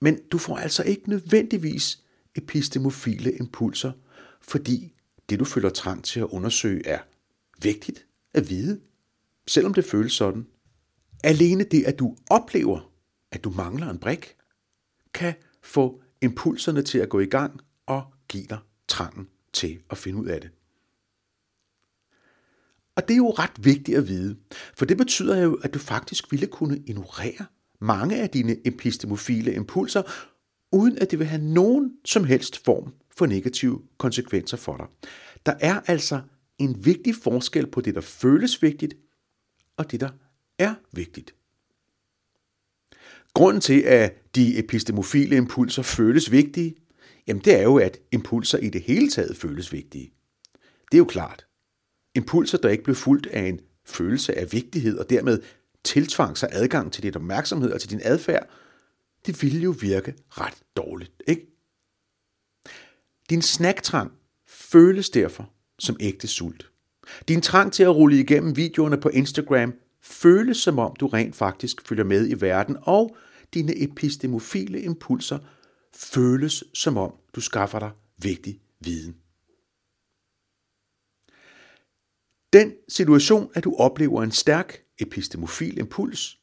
Men 0.01 0.19
du 0.33 0.39
får 0.39 0.57
altså 0.57 0.83
ikke 0.83 1.11
nødvendigvis 1.11 2.03
epistemofile 2.37 3.33
impulser, 3.33 3.93
fordi 4.41 4.95
det 5.31 5.41
du 5.41 5.45
føler 5.45 5.71
trang 5.71 6.05
til 6.05 6.21
at 6.21 6.27
undersøge 6.27 6.87
er 6.87 6.99
vigtigt 7.63 8.07
at 8.35 8.51
vide, 8.51 8.81
selvom 9.47 9.75
det 9.75 9.85
føles 9.85 10.13
sådan. 10.13 10.47
Alene 11.25 11.65
det, 11.65 11.85
at 11.85 11.99
du 11.99 12.17
oplever, 12.31 12.91
at 13.33 13.45
du 13.45 13.51
mangler 13.51 13.91
en 13.91 13.99
brik, 13.99 14.37
kan 15.15 15.35
få 15.63 16.03
impulserne 16.23 16.83
til 16.83 16.99
at 16.99 17.09
gå 17.09 17.21
i 17.21 17.27
gang 17.27 17.61
og 17.87 18.03
give 18.29 18.47
dig 18.47 18.59
trangen 18.89 19.29
til 19.53 19.79
at 19.91 19.99
finde 19.99 20.19
ud 20.19 20.27
af 20.27 20.41
det. 20.41 20.51
Og 22.97 23.09
det 23.09 23.15
er 23.15 23.19
jo 23.19 23.31
ret 23.31 23.65
vigtigt 23.65 23.99
at 23.99 24.09
vide, 24.09 24.37
for 24.77 24.85
det 24.85 24.97
betyder 24.97 25.43
jo, 25.43 25.55
at 25.55 25.75
du 25.75 25.79
faktisk 25.79 26.33
ville 26.33 26.47
kunne 26.47 26.83
ignorere 26.87 27.47
mange 27.81 28.23
af 28.23 28.31
dine 28.31 28.57
epistemofile 28.67 29.55
impulser, 29.55 30.03
uden 30.73 30.99
at 30.99 31.11
det 31.11 31.19
vil 31.19 31.27
have 31.27 31.43
nogen 31.43 31.93
som 32.05 32.25
helst 32.25 32.65
form 32.65 32.95
for 33.17 33.27
negative 33.27 33.83
konsekvenser 33.99 34.57
for 34.57 34.77
dig. 34.77 34.87
Der 35.47 35.55
er 35.61 35.81
altså 35.87 36.21
en 36.59 36.85
vigtig 36.85 37.15
forskel 37.15 37.67
på 37.67 37.81
det, 37.81 37.95
der 37.95 38.01
føles 38.01 38.63
vigtigt, 38.63 38.95
og 39.77 39.91
det, 39.91 40.01
der 40.01 40.11
er 40.59 40.75
vigtigt. 40.93 41.35
Grunden 43.35 43.61
til, 43.61 43.81
at 43.81 44.35
de 44.35 44.59
epistemofile 44.59 45.37
impulser 45.37 45.83
føles 45.83 46.31
vigtige, 46.31 46.75
jamen 47.27 47.43
det 47.45 47.59
er 47.59 47.63
jo, 47.63 47.79
at 47.79 47.99
impulser 48.13 48.59
i 48.59 48.69
det 48.69 48.83
hele 48.83 49.09
taget 49.09 49.37
føles 49.37 49.73
vigtige. 49.73 50.13
Det 50.93 50.95
er 50.95 50.99
jo 50.99 51.05
klart. 51.05 51.47
Impulser, 52.15 52.59
der 52.59 52.69
ikke 52.69 52.85
blev 52.85 52.97
fuldt 52.97 53.27
af 53.27 53.49
en 53.49 53.61
følelse 53.85 54.39
af 54.39 54.53
vigtighed, 54.53 54.99
og 54.99 55.11
dermed 55.11 55.43
tiltvang 55.85 56.39
sig 56.39 56.49
adgang 56.53 56.93
til 56.93 57.03
dit 57.03 57.17
opmærksomhed 57.17 57.73
og 57.73 57.81
til 57.81 57.91
din 57.91 58.01
adfærd, 58.05 58.49
det 59.27 59.43
ville 59.43 59.61
jo 59.61 59.75
virke 59.81 60.15
ret 60.29 60.63
dårligt, 60.77 61.23
ikke? 61.29 61.47
Din 63.31 63.43
snacktrang 63.43 64.13
føles 64.49 65.11
derfor 65.11 65.51
som 65.79 65.97
ægte 66.01 66.29
sult. 66.29 66.71
Din 67.29 67.41
trang 67.41 67.73
til 67.73 67.83
at 67.83 67.97
rulle 67.97 68.21
igennem 68.21 68.57
videoerne 68.57 69.01
på 69.01 69.09
Instagram 69.09 69.75
føles 70.03 70.57
som 70.57 70.79
om 70.79 70.97
du 70.97 71.07
rent 71.07 71.37
faktisk 71.37 71.89
følger 71.89 72.05
med 72.05 72.29
i 72.29 72.41
verden, 72.41 72.77
og 72.83 73.17
dine 73.55 73.83
epistemofile 73.83 74.83
impulser 74.83 75.39
føles 75.95 76.65
som 76.75 76.97
om 76.97 77.15
du 77.35 77.41
skaffer 77.41 77.79
dig 77.79 77.91
vigtig 78.23 78.61
viden. 78.81 79.17
Den 82.53 82.73
situation, 82.89 83.51
at 83.55 83.65
du 83.65 83.75
oplever 83.79 84.23
en 84.23 84.31
stærk 84.31 84.83
epistemofil 84.99 85.79
impuls, 85.79 86.39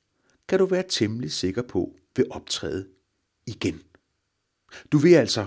kan 0.47 0.59
du 0.59 0.65
være 0.65 0.83
temmelig 0.89 1.31
sikker 1.31 1.61
på 1.61 1.95
vil 2.15 2.25
optræde 2.31 2.87
igen. 3.45 3.81
Du 4.91 4.97
vil 4.97 5.13
altså, 5.13 5.45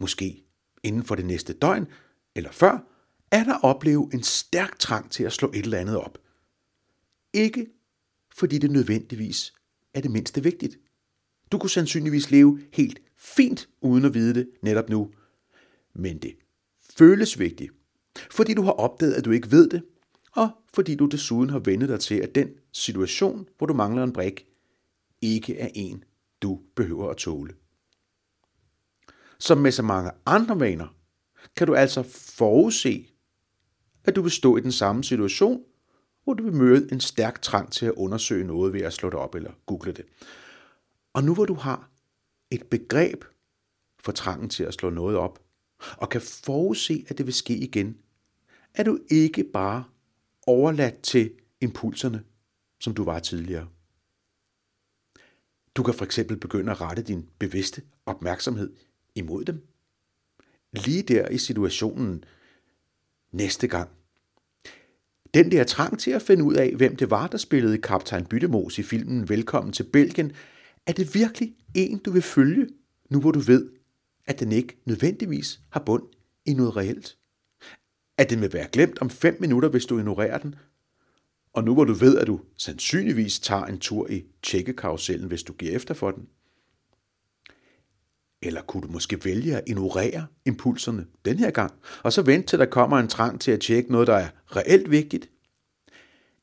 måske 0.00 0.44
inden 0.82 1.02
for 1.02 1.14
det 1.14 1.26
næste 1.26 1.52
døgn 1.52 1.86
eller 2.34 2.52
før, 2.52 2.78
er 3.30 3.44
der 3.44 3.58
opleve 3.58 4.10
en 4.12 4.22
stærk 4.22 4.78
trang 4.78 5.10
til 5.10 5.24
at 5.24 5.32
slå 5.32 5.50
et 5.50 5.64
eller 5.64 5.78
andet 5.78 5.96
op. 5.96 6.18
Ikke 7.32 7.66
fordi 8.34 8.58
det 8.58 8.70
nødvendigvis 8.70 9.52
er 9.94 10.00
det 10.00 10.10
mindste 10.10 10.42
vigtigt. 10.42 10.78
Du 11.52 11.58
kunne 11.58 11.70
sandsynligvis 11.70 12.30
leve 12.30 12.60
helt 12.72 13.02
fint 13.16 13.68
uden 13.80 14.04
at 14.04 14.14
vide 14.14 14.34
det 14.34 14.50
netop 14.62 14.88
nu. 14.88 15.10
Men 15.94 16.18
det 16.18 16.36
føles 16.98 17.38
vigtigt, 17.38 17.72
fordi 18.30 18.54
du 18.54 18.62
har 18.62 18.72
opdaget, 18.72 19.14
at 19.14 19.24
du 19.24 19.30
ikke 19.30 19.50
ved 19.50 19.68
det, 19.68 19.82
og 20.36 20.50
fordi 20.74 20.94
du 20.94 21.06
desuden 21.06 21.50
har 21.50 21.58
vendet 21.58 21.88
dig 21.88 22.00
til, 22.00 22.14
at 22.14 22.34
den 22.34 22.50
situation, 22.72 23.48
hvor 23.58 23.66
du 23.66 23.74
mangler 23.74 24.04
en 24.04 24.12
brik, 24.12 24.46
ikke 25.20 25.58
er 25.58 25.68
en, 25.74 26.04
du 26.42 26.60
behøver 26.76 27.10
at 27.10 27.16
tåle. 27.16 27.54
Som 29.38 29.58
med 29.58 29.72
så 29.72 29.82
mange 29.82 30.10
andre 30.26 30.60
vaner, 30.60 30.96
kan 31.56 31.66
du 31.66 31.74
altså 31.74 32.02
forudse, 32.36 33.06
at 34.04 34.16
du 34.16 34.22
vil 34.22 34.30
stå 34.30 34.56
i 34.56 34.60
den 34.60 34.72
samme 34.72 35.04
situation, 35.04 35.62
hvor 36.24 36.34
du 36.34 36.44
vil 36.44 36.54
møde 36.54 36.92
en 36.92 37.00
stærk 37.00 37.42
trang 37.42 37.72
til 37.72 37.86
at 37.86 37.92
undersøge 37.92 38.44
noget 38.44 38.72
ved 38.72 38.80
at 38.80 38.92
slå 38.92 39.10
det 39.10 39.18
op 39.18 39.34
eller 39.34 39.52
google 39.66 39.92
det. 39.92 40.04
Og 41.12 41.24
nu 41.24 41.34
hvor 41.34 41.44
du 41.44 41.54
har 41.54 41.90
et 42.50 42.66
begreb 42.66 43.24
for 44.00 44.12
trangen 44.12 44.48
til 44.48 44.64
at 44.64 44.74
slå 44.74 44.90
noget 44.90 45.16
op, 45.16 45.42
og 45.96 46.08
kan 46.08 46.20
forudse, 46.20 47.04
at 47.08 47.18
det 47.18 47.26
vil 47.26 47.34
ske 47.34 47.56
igen, 47.56 47.98
er 48.74 48.82
du 48.82 48.98
ikke 49.10 49.44
bare 49.44 49.84
overladt 50.46 51.02
til 51.02 51.32
impulserne, 51.60 52.24
som 52.80 52.94
du 52.94 53.04
var 53.04 53.18
tidligere. 53.18 53.68
Du 55.74 55.82
kan 55.82 55.94
for 55.94 56.04
eksempel 56.04 56.36
begynde 56.36 56.72
at 56.72 56.80
rette 56.80 57.02
din 57.02 57.28
bevidste 57.38 57.82
opmærksomhed 58.06 58.72
imod 59.14 59.44
dem. 59.44 59.66
Lige 60.72 61.02
der 61.02 61.28
i 61.28 61.38
situationen 61.38 62.24
næste 63.32 63.68
gang. 63.68 63.90
Den 65.34 65.50
der 65.50 65.64
trang 65.64 65.98
til 65.98 66.10
at 66.10 66.22
finde 66.22 66.44
ud 66.44 66.54
af, 66.54 66.74
hvem 66.74 66.96
det 66.96 67.10
var, 67.10 67.26
der 67.26 67.38
spillede 67.38 67.78
kaptajn 67.78 68.26
Byttemos 68.26 68.78
i 68.78 68.82
filmen 68.82 69.28
Velkommen 69.28 69.72
til 69.72 69.84
Belgien, 69.84 70.32
er 70.86 70.92
det 70.92 71.14
virkelig 71.14 71.56
en, 71.74 71.98
du 71.98 72.10
vil 72.10 72.22
følge, 72.22 72.68
nu 73.10 73.20
hvor 73.20 73.30
du 73.30 73.40
ved, 73.40 73.70
at 74.26 74.40
den 74.40 74.52
ikke 74.52 74.76
nødvendigvis 74.84 75.60
har 75.70 75.80
bund 75.80 76.02
i 76.44 76.54
noget 76.54 76.76
reelt? 76.76 77.16
At 78.22 78.30
den 78.30 78.40
vil 78.40 78.52
være 78.52 78.68
glemt 78.72 78.98
om 79.00 79.10
fem 79.10 79.36
minutter, 79.40 79.68
hvis 79.68 79.86
du 79.86 79.98
ignorerer 79.98 80.38
den, 80.38 80.54
og 81.52 81.64
nu 81.64 81.74
hvor 81.74 81.84
du 81.84 81.92
ved, 81.92 82.18
at 82.18 82.26
du 82.26 82.40
sandsynligvis 82.56 83.40
tager 83.40 83.64
en 83.64 83.78
tur 83.78 84.10
i 84.10 84.24
tjekkekarusellen, 84.42 85.28
hvis 85.28 85.42
du 85.42 85.52
giver 85.52 85.72
efter 85.72 85.94
for 85.94 86.10
den. 86.10 86.28
Eller 88.42 88.62
kunne 88.62 88.82
du 88.82 88.88
måske 88.88 89.24
vælge 89.24 89.56
at 89.56 89.62
ignorere 89.66 90.26
impulserne 90.44 91.06
den 91.24 91.38
her 91.38 91.50
gang, 91.50 91.72
og 92.02 92.12
så 92.12 92.22
vente 92.22 92.48
til 92.48 92.58
der 92.58 92.66
kommer 92.66 92.98
en 92.98 93.08
trang 93.08 93.40
til 93.40 93.50
at 93.50 93.60
tjekke 93.60 93.92
noget, 93.92 94.06
der 94.06 94.14
er 94.14 94.28
reelt 94.56 94.90
vigtigt? 94.90 95.30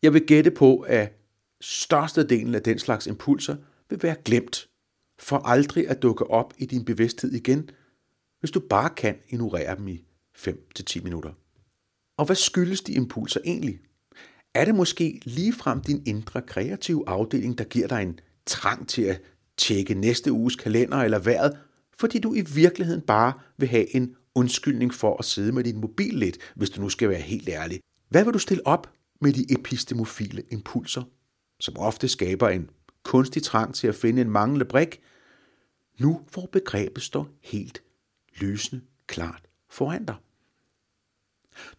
Jeg 0.02 0.14
vil 0.14 0.26
gætte 0.26 0.52
på, 0.52 0.80
at 0.80 1.14
størstedelen 1.62 2.56
af 2.56 2.64
den 2.64 2.80
slags 2.80 3.08
impulser 3.08 3.56
vil 3.90 4.04
være 4.04 4.16
glemt, 4.26 4.70
for 5.20 5.38
aldrig 5.38 5.90
at 5.90 6.02
dukke 6.02 6.30
op 6.32 6.54
i 6.58 6.66
din 6.66 6.86
bevidsthed 6.86 7.32
igen, 7.32 7.70
hvis 8.40 8.52
du 8.52 8.60
bare 8.60 8.90
kan 8.90 9.16
ignorere 9.30 9.76
dem 9.76 9.88
i 9.88 10.04
5-10 10.38 11.04
minutter. 11.04 11.34
Og 12.20 12.26
hvad 12.26 12.36
skyldes 12.36 12.82
de 12.82 12.94
impulser 12.94 13.40
egentlig? 13.46 13.80
Er 14.54 14.66
det 14.66 14.76
måske 14.76 15.22
ligefrem 15.24 15.82
din 15.82 16.04
indre 16.06 16.42
kreative 16.42 17.04
afdeling, 17.08 17.58
der 17.58 17.64
giver 17.64 17.88
dig 17.88 18.02
en 18.02 18.20
trang 18.46 18.88
til 18.88 19.02
at 19.02 19.22
tjekke 19.58 19.94
næste 19.94 20.32
uges 20.32 20.56
kalender 20.56 20.98
eller 20.98 21.20
vejret, 21.20 21.58
fordi 22.00 22.20
du 22.20 22.34
i 22.34 22.42
virkeligheden 22.42 23.02
bare 23.02 23.34
vil 23.58 23.70
have 23.70 23.96
en 23.96 24.16
undskyldning 24.36 24.94
for 24.94 25.18
at 25.18 25.26
sidde 25.26 25.52
med 25.52 25.64
din 25.64 25.82
mobil 25.82 26.14
lidt, 26.14 26.38
hvis 26.56 26.70
du 26.70 26.82
nu 26.82 26.90
skal 26.90 27.10
være 27.10 27.22
helt 27.22 27.50
ærlig. 27.50 27.80
Hvad 28.10 28.24
vil 28.24 28.34
du 28.34 28.40
stille 28.40 28.68
op 28.68 28.94
med 29.22 29.34
de 29.34 29.46
epistemofile 29.54 30.44
impulser, 30.52 31.04
som 31.60 31.78
ofte 31.78 32.08
skaber 32.08 32.50
en 32.50 32.70
kunstig 33.04 33.44
trang 33.44 33.76
til 33.76 33.88
at 33.88 33.96
finde 33.96 34.22
en 34.22 34.30
manglende 34.30 34.66
brik, 34.66 35.00
nu 36.00 36.22
hvor 36.34 36.50
begrebet 36.52 37.04
står 37.04 37.28
helt 37.44 37.84
lysende 38.40 38.82
klart 39.08 39.42
foran 39.70 40.06
dig. 40.06 40.16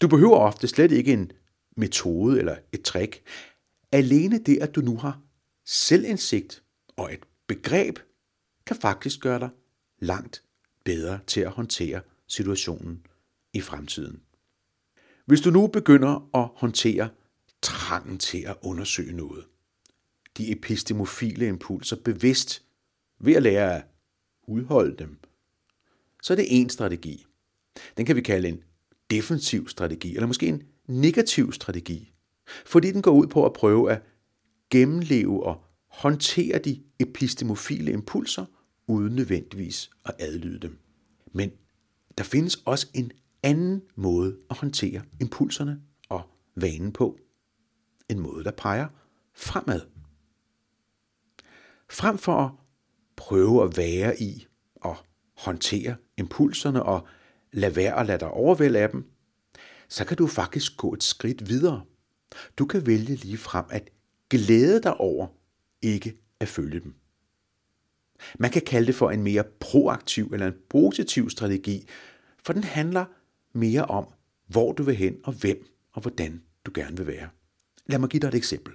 Du 0.01 0.09
behøver 0.09 0.37
ofte 0.37 0.69
slet 0.69 0.93
ikke 0.93 1.13
en 1.13 1.33
metode 1.77 2.39
eller 2.39 2.57
et 2.73 2.83
trick. 2.83 3.23
Alene 3.93 4.39
det, 4.39 4.59
at 4.59 4.75
du 4.75 4.81
nu 4.81 4.97
har 4.97 5.21
selvindsigt 5.65 6.63
og 6.97 7.13
et 7.15 7.21
begreb, 7.47 7.99
kan 8.67 8.77
faktisk 8.77 9.21
gøre 9.21 9.39
dig 9.39 9.51
langt 9.99 10.43
bedre 10.85 11.21
til 11.27 11.41
at 11.41 11.51
håndtere 11.51 12.01
situationen 12.27 13.07
i 13.53 13.61
fremtiden. 13.61 14.21
Hvis 15.27 15.41
du 15.41 15.51
nu 15.51 15.67
begynder 15.67 16.29
at 16.35 16.49
håndtere 16.55 17.09
trangen 17.63 18.19
til 18.19 18.39
at 18.47 18.57
undersøge 18.63 19.13
noget, 19.13 19.45
de 20.37 20.53
epistemofile 20.53 21.47
impulser 21.47 21.97
bevidst 21.97 22.65
ved 23.21 23.35
at 23.35 23.43
lære 23.43 23.77
at 23.77 23.85
udholde 24.43 24.97
dem, 24.97 25.19
så 26.23 26.33
er 26.33 26.37
det 26.37 26.61
en 26.61 26.71
strategi. 26.71 27.27
Den 27.97 28.07
kan 28.07 28.17
vi 28.17 28.21
kalde 28.21 28.49
en 28.49 28.65
defensiv 29.11 29.69
strategi, 29.69 30.15
eller 30.15 30.27
måske 30.27 30.47
en 30.47 30.63
negativ 30.87 31.53
strategi, 31.53 32.13
fordi 32.67 32.93
den 32.93 33.03
går 33.03 33.11
ud 33.11 33.27
på 33.27 33.47
at 33.47 33.53
prøve 33.53 33.93
at 33.93 34.03
gennemleve 34.71 35.47
og 35.47 35.65
håndtere 35.89 36.59
de 36.59 36.83
epistemofile 36.99 37.93
impulser, 37.93 38.45
uden 38.87 39.17
nødvendigvis 39.17 39.91
at 40.05 40.15
adlyde 40.19 40.59
dem. 40.59 40.79
Men 41.33 41.51
der 42.19 42.25
findes 42.25 42.57
også 42.65 42.87
en 42.95 43.13
anden 43.43 43.83
måde 43.97 44.37
at 44.51 44.57
håndtere 44.57 45.03
impulserne 45.21 45.81
og 46.09 46.23
vanen 46.57 46.93
på. 46.93 47.19
En 48.09 48.21
måde, 48.21 48.45
der 48.45 48.51
peger 48.51 48.89
fremad. 49.35 49.81
Frem 51.91 52.19
for 52.19 52.37
at 52.37 52.51
prøve 53.17 53.65
at 53.65 53.77
være 53.77 54.23
i 54.23 54.47
og 54.75 54.97
håndtere 55.37 55.97
impulserne 56.17 56.83
og 56.83 57.07
lad 57.53 57.71
være 57.71 58.01
at 58.01 58.07
lade 58.07 58.19
dig 58.19 58.31
overvælde 58.31 58.79
af 58.79 58.91
dem, 58.91 59.11
så 59.89 60.05
kan 60.05 60.17
du 60.17 60.27
faktisk 60.27 60.77
gå 60.77 60.95
et 60.95 61.03
skridt 61.03 61.49
videre. 61.49 61.83
Du 62.59 62.67
kan 62.67 62.87
vælge 62.87 63.15
lige 63.15 63.39
frem 63.39 63.65
at 63.71 63.91
glæde 64.31 64.83
dig 64.83 64.97
over 64.97 65.27
ikke 65.83 66.17
at 66.41 66.49
følge 66.49 66.81
dem. 66.81 66.95
Man 68.39 68.51
kan 68.51 68.63
kalde 68.63 68.87
det 68.87 68.95
for 68.95 69.11
en 69.11 69.23
mere 69.23 69.45
proaktiv 69.61 70.31
eller 70.33 70.47
en 70.47 70.57
positiv 70.69 71.31
strategi, 71.31 71.89
for 72.45 72.53
den 72.53 72.65
handler 72.65 73.05
mere 73.53 73.85
om, 73.85 74.07
hvor 74.47 74.73
du 74.73 74.83
vil 74.83 74.97
hen 74.97 75.17
og 75.25 75.33
hvem 75.33 75.67
og 75.93 76.01
hvordan 76.01 76.43
du 76.65 76.71
gerne 76.75 76.97
vil 76.97 77.07
være. 77.07 77.29
Lad 77.87 77.99
mig 77.99 78.09
give 78.09 78.21
dig 78.21 78.29
et 78.29 78.35
eksempel. 78.35 78.75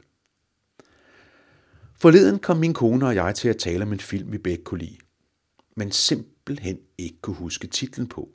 Forleden 1.98 2.39
kom 2.39 2.58
min 2.58 2.74
kone 2.74 3.05
og 3.05 3.15
jeg 3.15 3.36
til 3.36 3.50
at 3.50 3.58
tale 3.58 3.84
om 3.84 3.94
en 3.94 4.00
film, 4.00 4.32
vi 4.32 4.38
begge 4.38 4.63
kunne 4.63 4.79
lide, 4.79 4.98
men 5.75 5.91
simpelthen 5.91 6.79
ikke 6.98 7.22
kunne 7.22 7.36
huske 7.36 7.67
titlen 7.67 8.08
på. 8.08 8.29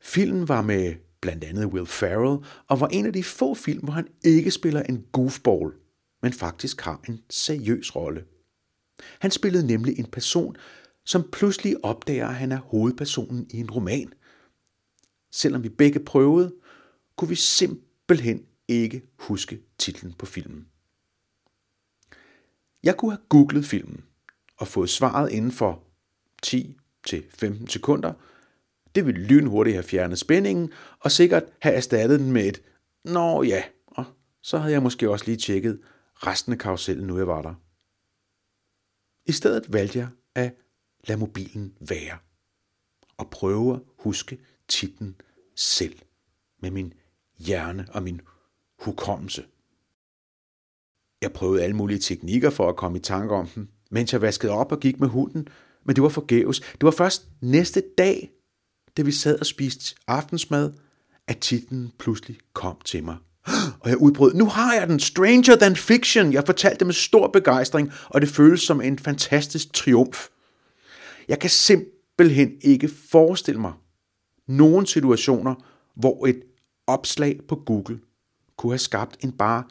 Filmen 0.00 0.48
var 0.48 0.62
med 0.62 0.94
blandt 1.20 1.44
andet 1.44 1.66
Will 1.66 1.86
Ferrell, 1.86 2.44
og 2.68 2.80
var 2.80 2.88
en 2.88 3.06
af 3.06 3.12
de 3.12 3.24
få 3.24 3.54
film, 3.54 3.84
hvor 3.84 3.92
han 3.92 4.08
ikke 4.24 4.50
spiller 4.50 4.82
en 4.82 5.06
goofball, 5.12 5.72
men 6.22 6.32
faktisk 6.32 6.80
har 6.80 7.00
en 7.08 7.20
seriøs 7.30 7.96
rolle. 7.96 8.24
Han 9.18 9.30
spillede 9.30 9.66
nemlig 9.66 9.98
en 9.98 10.06
person, 10.06 10.56
som 11.04 11.30
pludselig 11.32 11.84
opdager, 11.84 12.28
at 12.28 12.34
han 12.34 12.52
er 12.52 12.58
hovedpersonen 12.58 13.46
i 13.50 13.56
en 13.56 13.70
roman. 13.70 14.12
Selvom 15.30 15.62
vi 15.62 15.68
begge 15.68 16.00
prøvede, 16.00 16.54
kunne 17.16 17.28
vi 17.28 17.34
simpelthen 17.34 18.44
ikke 18.68 19.02
huske 19.18 19.60
titlen 19.78 20.12
på 20.12 20.26
filmen. 20.26 20.66
Jeg 22.82 22.96
kunne 22.96 23.10
have 23.10 23.22
googlet 23.28 23.64
filmen 23.64 24.04
og 24.56 24.68
fået 24.68 24.90
svaret 24.90 25.30
inden 25.30 25.52
for 25.52 25.82
10-15 26.46 27.66
sekunder. 27.66 28.12
Det 28.94 29.06
ville 29.06 29.20
lynhurtigt 29.20 29.74
have 29.74 29.84
fjernet 29.84 30.18
spændingen 30.18 30.72
og 31.00 31.12
sikkert 31.12 31.44
have 31.60 31.74
erstattet 31.74 32.20
den 32.20 32.32
med 32.32 32.46
et 32.46 32.62
Nå 33.04 33.42
ja, 33.42 33.62
og 33.86 34.04
så 34.42 34.58
havde 34.58 34.72
jeg 34.72 34.82
måske 34.82 35.10
også 35.10 35.24
lige 35.26 35.36
tjekket 35.36 35.80
resten 36.14 36.52
af 36.52 36.58
karusellen, 36.58 37.06
nu 37.06 37.18
jeg 37.18 37.26
var 37.26 37.42
der. 37.42 37.54
I 39.26 39.32
stedet 39.32 39.72
valgte 39.72 39.98
jeg 39.98 40.08
at 40.34 40.54
lade 41.04 41.18
mobilen 41.18 41.74
være 41.80 42.18
og 43.16 43.30
prøve 43.30 43.74
at 43.74 43.80
huske 43.98 44.38
titlen 44.68 45.20
selv 45.56 45.98
med 46.62 46.70
min 46.70 46.92
hjerne 47.38 47.86
og 47.92 48.02
min 48.02 48.20
hukommelse. 48.78 49.44
Jeg 51.22 51.32
prøvede 51.32 51.62
alle 51.62 51.76
mulige 51.76 51.98
teknikker 51.98 52.50
for 52.50 52.68
at 52.68 52.76
komme 52.76 52.98
i 52.98 53.00
tanke 53.00 53.34
om 53.34 53.46
den, 53.46 53.70
mens 53.90 54.12
jeg 54.12 54.22
vaskede 54.22 54.52
op 54.52 54.72
og 54.72 54.80
gik 54.80 55.00
med 55.00 55.08
hunden, 55.08 55.48
men 55.84 55.96
det 55.96 56.02
var 56.02 56.08
forgæves. 56.08 56.60
Det 56.60 56.82
var 56.82 56.90
først 56.90 57.28
næste 57.40 57.82
dag, 57.98 58.30
da 58.96 59.02
vi 59.02 59.12
sad 59.12 59.38
og 59.38 59.46
spiste 59.46 59.94
aftensmad, 60.06 60.72
at 61.26 61.38
titlen 61.38 61.92
pludselig 61.98 62.38
kom 62.52 62.76
til 62.84 63.04
mig. 63.04 63.16
Og 63.80 63.90
jeg 63.90 63.96
udbrød, 63.96 64.34
nu 64.34 64.46
har 64.46 64.74
jeg 64.74 64.88
den, 64.88 65.00
Stranger 65.00 65.56
Than 65.56 65.76
Fiction. 65.76 66.32
Jeg 66.32 66.42
fortalte 66.46 66.78
det 66.78 66.86
med 66.86 66.94
stor 66.94 67.26
begejstring, 67.26 67.92
og 68.04 68.20
det 68.20 68.28
føles 68.28 68.60
som 68.60 68.80
en 68.80 68.98
fantastisk 68.98 69.72
triumf. 69.72 70.28
Jeg 71.28 71.38
kan 71.38 71.50
simpelthen 71.50 72.52
ikke 72.60 72.90
forestille 73.10 73.60
mig 73.60 73.72
nogen 74.48 74.86
situationer, 74.86 75.54
hvor 75.96 76.26
et 76.26 76.42
opslag 76.86 77.40
på 77.48 77.56
Google 77.66 78.00
kunne 78.56 78.72
have 78.72 78.78
skabt 78.78 79.16
en 79.24 79.32
bare 79.32 79.64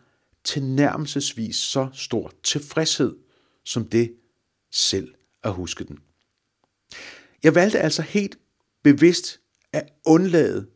tilnærmelsesvis 0.44 1.56
så 1.56 1.88
stor 1.94 2.32
tilfredshed, 2.44 3.16
som 3.66 3.86
det 3.86 4.14
selv 4.72 5.14
at 5.44 5.54
huske 5.54 5.84
den. 5.84 6.00
Jeg 7.44 7.56
valgte 7.56 7.80
altså 7.80 8.02
helt 8.02 8.38
bevidst 8.84 9.40
at 9.74 9.90
undlade 10.06 10.68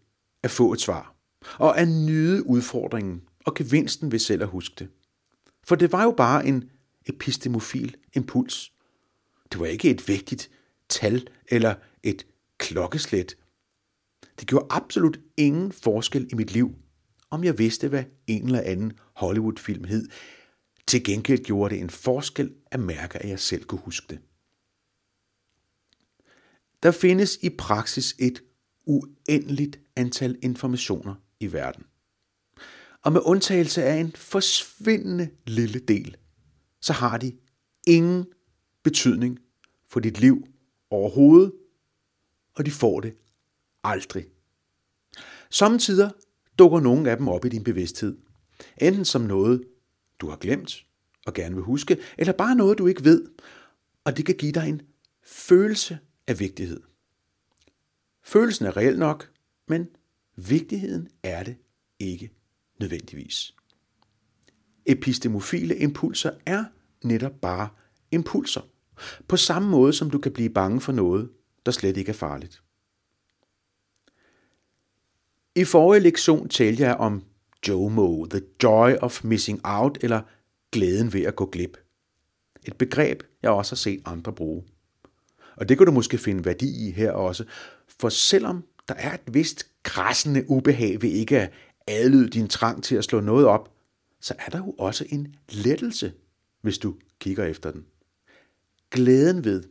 at 0.44 0.52
få 0.52 0.74
et 0.74 0.82
svar, 0.82 1.16
og 1.60 1.80
at 1.80 1.88
nyde 1.88 2.48
udfordringen 2.48 3.22
og 3.46 3.56
gevinsten 3.56 4.12
ved 4.12 4.20
selv 4.20 4.42
at 4.42 4.48
huske 4.48 4.76
det. 4.80 4.90
For 5.64 5.76
det 5.76 5.92
var 5.92 6.04
jo 6.04 6.12
bare 6.12 6.46
en 6.46 6.70
epistemofil 7.06 7.96
impuls. 8.14 8.74
Det 9.52 9.60
var 9.60 9.66
ikke 9.66 9.90
et 9.90 10.08
vigtigt 10.08 10.52
tal 10.90 11.28
eller 11.48 11.76
et 12.04 12.26
klokkeslæt. 12.58 13.36
Det 14.40 14.48
gjorde 14.48 14.68
absolut 14.70 15.20
ingen 15.38 15.72
forskel 15.72 16.30
i 16.32 16.36
mit 16.36 16.52
liv, 16.52 16.76
om 17.30 17.44
jeg 17.44 17.58
vidste, 17.58 17.88
hvad 17.88 18.04
en 18.28 18.46
eller 18.46 18.62
anden 18.62 18.94
Hollywood-film 19.14 19.84
hed. 19.84 20.08
Til 20.88 21.04
gengæld 21.04 21.44
gjorde 21.44 21.76
det 21.76 21.82
en 21.82 21.90
forskel 21.90 22.54
at 22.72 22.80
mærke, 22.80 23.18
at 23.18 23.30
jeg 23.30 23.40
selv 23.40 23.64
kunne 23.64 23.82
huske 23.82 24.06
det. 24.10 24.20
Der 26.84 26.92
findes 26.92 27.38
i 27.42 27.50
praksis 27.50 28.16
et 28.20 28.44
uendeligt 28.86 29.80
antal 29.96 30.38
informationer 30.42 31.16
i 31.40 31.54
verden. 31.54 31.86
Og 33.02 33.14
med 33.14 33.22
undtagelse 33.24 33.84
af 33.84 33.96
en 33.96 34.12
forsvindende 34.12 35.30
lille 35.48 35.80
del, 35.80 36.18
så 36.82 36.94
har 36.94 37.18
de 37.18 37.38
ingen 37.88 38.26
betydning 38.84 39.40
for 39.90 40.00
dit 40.00 40.20
liv 40.20 40.48
overhovedet, 40.90 41.54
og 42.56 42.66
de 42.66 42.72
får 42.72 43.00
det 43.00 43.14
aldrig. 43.84 44.26
Samtidig 45.50 46.12
dukker 46.60 46.80
nogle 46.80 47.12
af 47.12 47.18
dem 47.18 47.28
op 47.28 47.46
i 47.46 47.50
din 47.50 47.64
bevidsthed. 47.64 48.18
Enten 48.82 49.06
som 49.06 49.22
noget, 49.22 49.64
du 50.22 50.30
har 50.30 50.38
glemt 50.38 50.86
og 51.26 51.34
gerne 51.34 51.56
vil 51.56 51.64
huske, 51.64 51.98
eller 52.18 52.34
bare 52.34 52.56
noget, 52.56 52.78
du 52.78 52.88
ikke 52.88 53.04
ved, 53.04 53.26
og 54.04 54.18
det 54.18 54.26
kan 54.26 54.36
give 54.36 54.52
dig 54.52 54.70
en 54.70 54.82
følelse 55.24 56.00
af 56.28 56.40
vigtighed. 56.40 56.82
Følelsen 58.24 58.66
er 58.66 58.78
reel 58.78 59.00
nok, 59.00 59.32
men 59.68 59.88
vigtigheden 60.36 61.10
er 61.24 61.44
det 61.44 61.58
ikke 62.00 62.32
nødvendigvis. 62.80 63.56
Epistemofile 64.86 65.78
impulser 65.78 66.32
er 66.46 66.66
netop 67.04 67.42
bare 67.42 67.70
impulser. 68.12 68.62
På 69.28 69.38
samme 69.38 69.70
måde 69.70 69.94
som 69.94 70.10
du 70.10 70.20
kan 70.20 70.34
blive 70.34 70.50
bange 70.50 70.82
for 70.82 70.92
noget, 70.92 71.30
der 71.66 71.72
slet 71.72 71.98
ikke 71.98 72.10
er 72.10 72.14
farligt. 72.14 72.64
I 75.56 75.64
forrige 75.64 76.04
lektion 76.04 76.50
talte 76.50 76.84
jeg 76.84 76.96
om 76.96 77.24
JOMO, 77.68 78.26
The 78.26 78.42
Joy 78.64 78.94
of 79.02 79.24
Missing 79.24 79.62
Out, 79.64 79.98
eller 80.02 80.22
glæden 80.72 81.14
ved 81.14 81.22
at 81.22 81.36
gå 81.36 81.46
glip. 81.46 81.78
Et 82.66 82.78
begreb, 82.78 83.24
jeg 83.42 83.52
også 83.52 83.72
har 83.72 83.78
set 83.78 84.02
andre 84.06 84.34
bruge. 84.34 84.64
Og 85.56 85.70
det 85.70 85.78
kan 85.78 85.86
du 85.86 85.92
måske 85.92 86.18
finde 86.18 86.46
værdi 86.46 86.88
i 86.88 86.92
her 86.92 87.12
også, 87.12 87.46
for 88.00 88.10
selvom 88.10 88.64
der 88.88 88.94
er 88.94 89.14
et 89.14 89.34
vist 89.34 89.68
græssende 89.84 90.50
ubehag 90.50 91.02
ved 91.02 91.10
ikke 91.10 91.40
at 91.40 91.52
adlyde 91.88 92.30
din 92.30 92.48
trang 92.48 92.84
til 92.84 92.96
at 92.96 93.04
slå 93.04 93.20
noget 93.20 93.46
op, 93.46 93.74
så 94.22 94.36
er 94.40 94.50
der 94.50 94.58
jo 94.58 94.72
også 94.72 95.06
en 95.10 95.36
lettelse, 95.50 96.14
hvis 96.62 96.78
du 96.78 96.96
kigger 97.20 97.46
efter 97.46 97.72
den. 97.72 97.86
Glæden 98.92 99.44
ved 99.44 99.64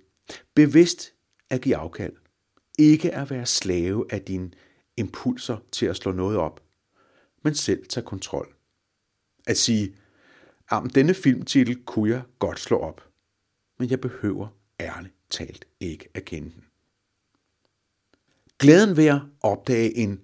bevidst 0.55 1.13
at 1.51 1.61
give 1.61 1.77
afkald, 1.77 2.13
ikke 2.79 3.15
at 3.15 3.31
være 3.31 3.47
slave 3.47 4.07
af 4.11 4.23
dine 4.23 4.51
impulser 4.97 5.57
til 5.73 5.87
at 5.87 5.97
slå 5.97 6.13
noget 6.13 6.39
op, 6.39 6.63
men 7.45 7.55
selv 7.55 7.87
tage 7.87 8.05
kontrol. 8.05 8.55
At 9.47 9.57
sige, 9.57 9.95
at 10.71 10.83
denne 10.95 11.15
filmtitel 11.15 11.85
kunne 11.85 12.11
jeg 12.11 12.23
godt 12.39 12.61
slå 12.61 12.79
op, 12.79 13.09
men 13.79 13.91
jeg 13.91 14.01
behøver 14.01 14.49
ærligt 14.81 15.15
talt 15.33 15.65
ikke 15.81 16.09
at 16.15 16.25
kende 16.25 16.51
den. 16.51 16.65
Glæden 18.59 18.97
ved 18.97 19.07
at 19.07 19.21
opdage 19.41 19.97
en 19.97 20.21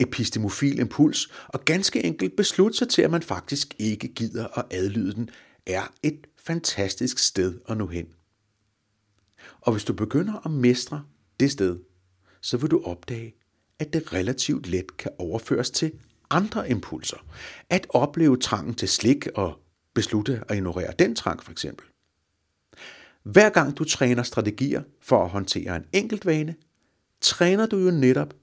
epistemofil 0.00 0.78
impuls 0.78 1.32
og 1.48 1.64
ganske 1.64 2.04
enkelt 2.04 2.36
beslutte 2.36 2.78
sig 2.78 2.88
til, 2.88 3.02
at 3.02 3.10
man 3.10 3.22
faktisk 3.22 3.74
ikke 3.78 4.08
gider 4.08 4.58
at 4.58 4.64
adlyde 4.70 5.14
den, 5.14 5.30
er 5.66 5.92
et 6.02 6.26
fantastisk 6.38 7.18
sted 7.18 7.60
at 7.68 7.76
nå 7.76 7.86
hen. 7.86 8.06
Og 9.60 9.72
hvis 9.72 9.84
du 9.84 9.92
begynder 9.92 10.46
at 10.46 10.50
mestre 10.50 11.04
det 11.40 11.50
sted, 11.50 11.78
så 12.40 12.56
vil 12.56 12.70
du 12.70 12.82
opdage, 12.84 13.34
at 13.78 13.92
det 13.92 14.12
relativt 14.12 14.66
let 14.66 14.96
kan 14.96 15.10
overføres 15.18 15.70
til 15.70 15.92
andre 16.30 16.70
impulser. 16.70 17.26
At 17.70 17.86
opleve 17.88 18.36
trangen 18.36 18.74
til 18.74 18.88
slik 18.88 19.26
og 19.34 19.60
beslutte 19.94 20.42
at 20.48 20.56
ignorere 20.56 20.92
den 20.98 21.16
trang 21.16 21.42
for 21.42 21.52
eksempel. 21.52 21.86
Hver 23.24 23.50
gang 23.50 23.78
du 23.78 23.84
træner 23.84 24.22
strategier 24.22 24.82
for 25.00 25.24
at 25.24 25.30
håndtere 25.30 25.76
en 25.76 25.84
enkelt 25.92 26.26
vane, 26.26 26.54
træner 27.20 27.66
du 27.66 27.78
jo 27.78 27.90
netop 27.90 28.34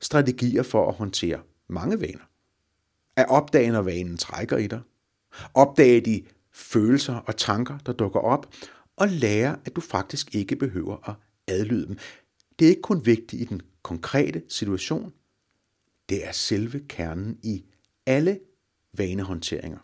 strategier 0.00 0.62
for 0.62 0.88
at 0.88 0.94
håndtere 0.94 1.42
mange 1.68 2.00
vaner. 2.00 2.30
At 3.16 3.28
opdage, 3.28 3.70
når 3.70 3.82
vanen 3.82 4.16
trækker 4.16 4.56
i 4.56 4.66
dig. 4.66 4.80
Opdage 5.54 6.00
de 6.00 6.24
følelser 6.52 7.14
og 7.14 7.36
tanker, 7.36 7.78
der 7.78 7.92
dukker 7.92 8.20
op, 8.20 8.54
og 8.96 9.08
lære, 9.08 9.58
at 9.64 9.76
du 9.76 9.80
faktisk 9.80 10.34
ikke 10.34 10.56
behøver 10.56 11.08
at 11.08 11.14
adlyde 11.46 11.86
dem. 11.86 11.98
Det 12.58 12.64
er 12.64 12.68
ikke 12.68 12.82
kun 12.82 13.06
vigtigt 13.06 13.42
i 13.42 13.44
den 13.44 13.62
konkrete 13.82 14.42
situation, 14.48 15.12
det 16.08 16.26
er 16.26 16.32
selve 16.32 16.80
kernen 16.88 17.38
i 17.42 17.64
alle 18.06 18.40
vanehåndteringer. 18.92 19.78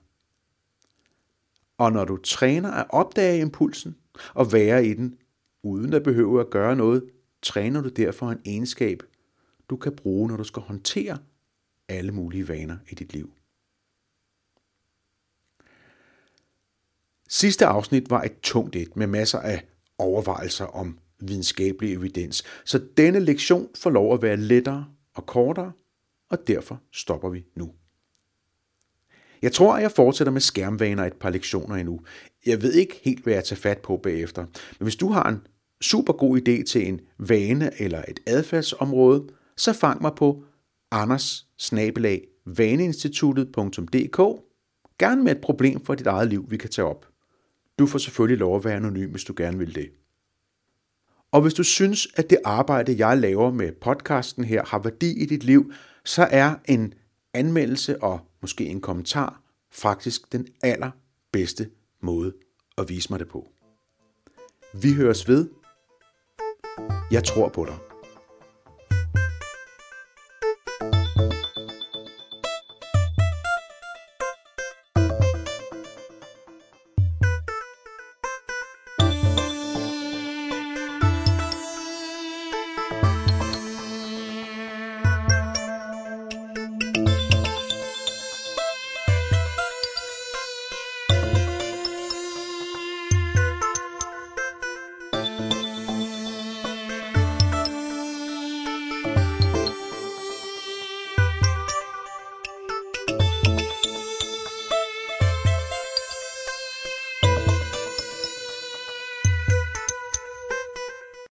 Og 1.79 1.92
når 1.92 2.05
du 2.05 2.16
træner 2.16 2.70
at 2.70 2.87
opdage 2.88 3.40
impulsen 3.40 3.96
og 4.35 4.52
være 4.52 4.87
i 4.87 4.94
den, 4.94 5.18
uden 5.62 5.92
at 5.92 6.02
behøve 6.02 6.40
at 6.40 6.50
gøre 6.50 6.76
noget, 6.76 7.05
træner 7.42 7.83
du 7.83 7.88
derfor 7.88 8.31
en 8.31 8.40
egenskab, 8.44 9.02
du 9.70 9.76
kan 9.76 9.96
bruge, 9.96 10.29
når 10.29 10.37
du 10.37 10.44
skal 10.44 10.62
håndtere 10.62 11.18
alle 11.88 12.12
mulige 12.12 12.48
vaner 12.48 12.76
i 12.90 12.94
dit 12.94 13.12
liv. 13.12 13.33
Sidste 17.29 17.66
afsnit 17.66 18.11
var 18.11 18.22
et 18.22 18.40
tungt 18.42 18.76
et 18.76 18.96
med 18.96 19.07
masser 19.07 19.38
af 19.38 19.66
overvejelser 19.98 20.64
om 20.64 20.98
videnskabelig 21.18 21.92
evidens, 21.92 22.44
så 22.64 22.85
denne 22.96 23.20
lektion 23.20 23.68
får 23.74 23.90
lov 23.90 24.14
at 24.14 24.22
være 24.22 24.37
lettere 24.37 24.87
og 25.14 25.26
kortere, 25.26 25.72
og 26.29 26.48
derfor 26.48 26.81
stopper 26.92 27.29
vi 27.29 27.44
nu. 27.55 27.74
Jeg 29.42 29.53
tror, 29.53 29.77
at 29.77 29.83
jeg 29.83 29.90
fortsætter 29.90 30.33
med 30.33 30.40
skærmvaner 30.40 31.05
et 31.05 31.12
par 31.12 31.31
lektioner 31.31 31.77
endnu. 31.77 32.01
jeg 32.46 32.62
ved 32.62 32.72
ikke 32.72 33.01
helt, 33.03 33.25
hvad 33.25 33.35
jeg 33.35 33.44
tager 33.44 33.61
fat 33.61 33.79
på 33.79 33.96
bagefter. 33.96 34.42
Men 34.79 34.85
hvis 34.85 34.96
du 34.96 35.09
har 35.09 35.29
en 35.29 35.40
super 35.81 36.12
god 36.12 36.38
idé 36.38 36.64
til 36.64 36.88
en 36.88 37.01
vane 37.18 37.81
eller 37.81 38.03
et 38.09 38.20
adfærdsområde, 38.27 39.27
så 39.57 39.72
fang 39.72 40.03
mig 40.03 40.12
på 40.16 40.44
anders 40.90 41.46
vaneinstituttet.dk 42.44 44.42
Gerne 44.99 45.25
med 45.25 45.33
et 45.33 45.40
problem 45.40 45.85
for 45.85 45.94
dit 45.94 46.07
eget 46.07 46.29
liv, 46.29 46.46
vi 46.49 46.57
kan 46.57 46.70
tage 46.70 46.87
op. 46.87 47.07
Du 47.79 47.87
får 47.87 47.99
selvfølgelig 47.99 48.38
lov 48.38 48.57
at 48.57 48.64
være 48.64 48.77
anonym, 48.77 49.11
hvis 49.11 49.25
du 49.25 49.35
gerne 49.37 49.59
vil 49.59 49.75
det. 49.75 49.90
Og 51.33 51.42
hvis 51.42 51.55
du 51.55 51.62
synes, 51.62 52.09
at 52.16 52.31
det 52.31 52.38
arbejde, 52.44 53.07
jeg 53.07 53.18
laver 53.18 53.51
med 53.51 53.72
podcasten 53.72 54.44
her, 54.44 54.64
har 54.64 54.79
værdi 54.79 55.22
i 55.22 55.27
dit 55.27 55.44
liv, 55.44 55.72
så 56.05 56.29
er 56.31 56.55
en 56.64 56.94
anmeldelse 57.35 58.03
og 58.03 58.20
måske 58.46 58.66
en 58.66 58.80
kommentar 58.80 59.40
faktisk 59.70 60.32
den 60.32 60.46
allerbedste 60.62 61.70
måde 62.00 62.32
at 62.78 62.88
vise 62.88 63.12
mig 63.12 63.18
det 63.18 63.28
på. 63.28 63.48
Vi 64.82 64.92
høres 64.92 65.28
ved. 65.28 65.48
Jeg 67.11 67.24
tror 67.24 67.48
på 67.48 67.64
dig. 67.64 67.86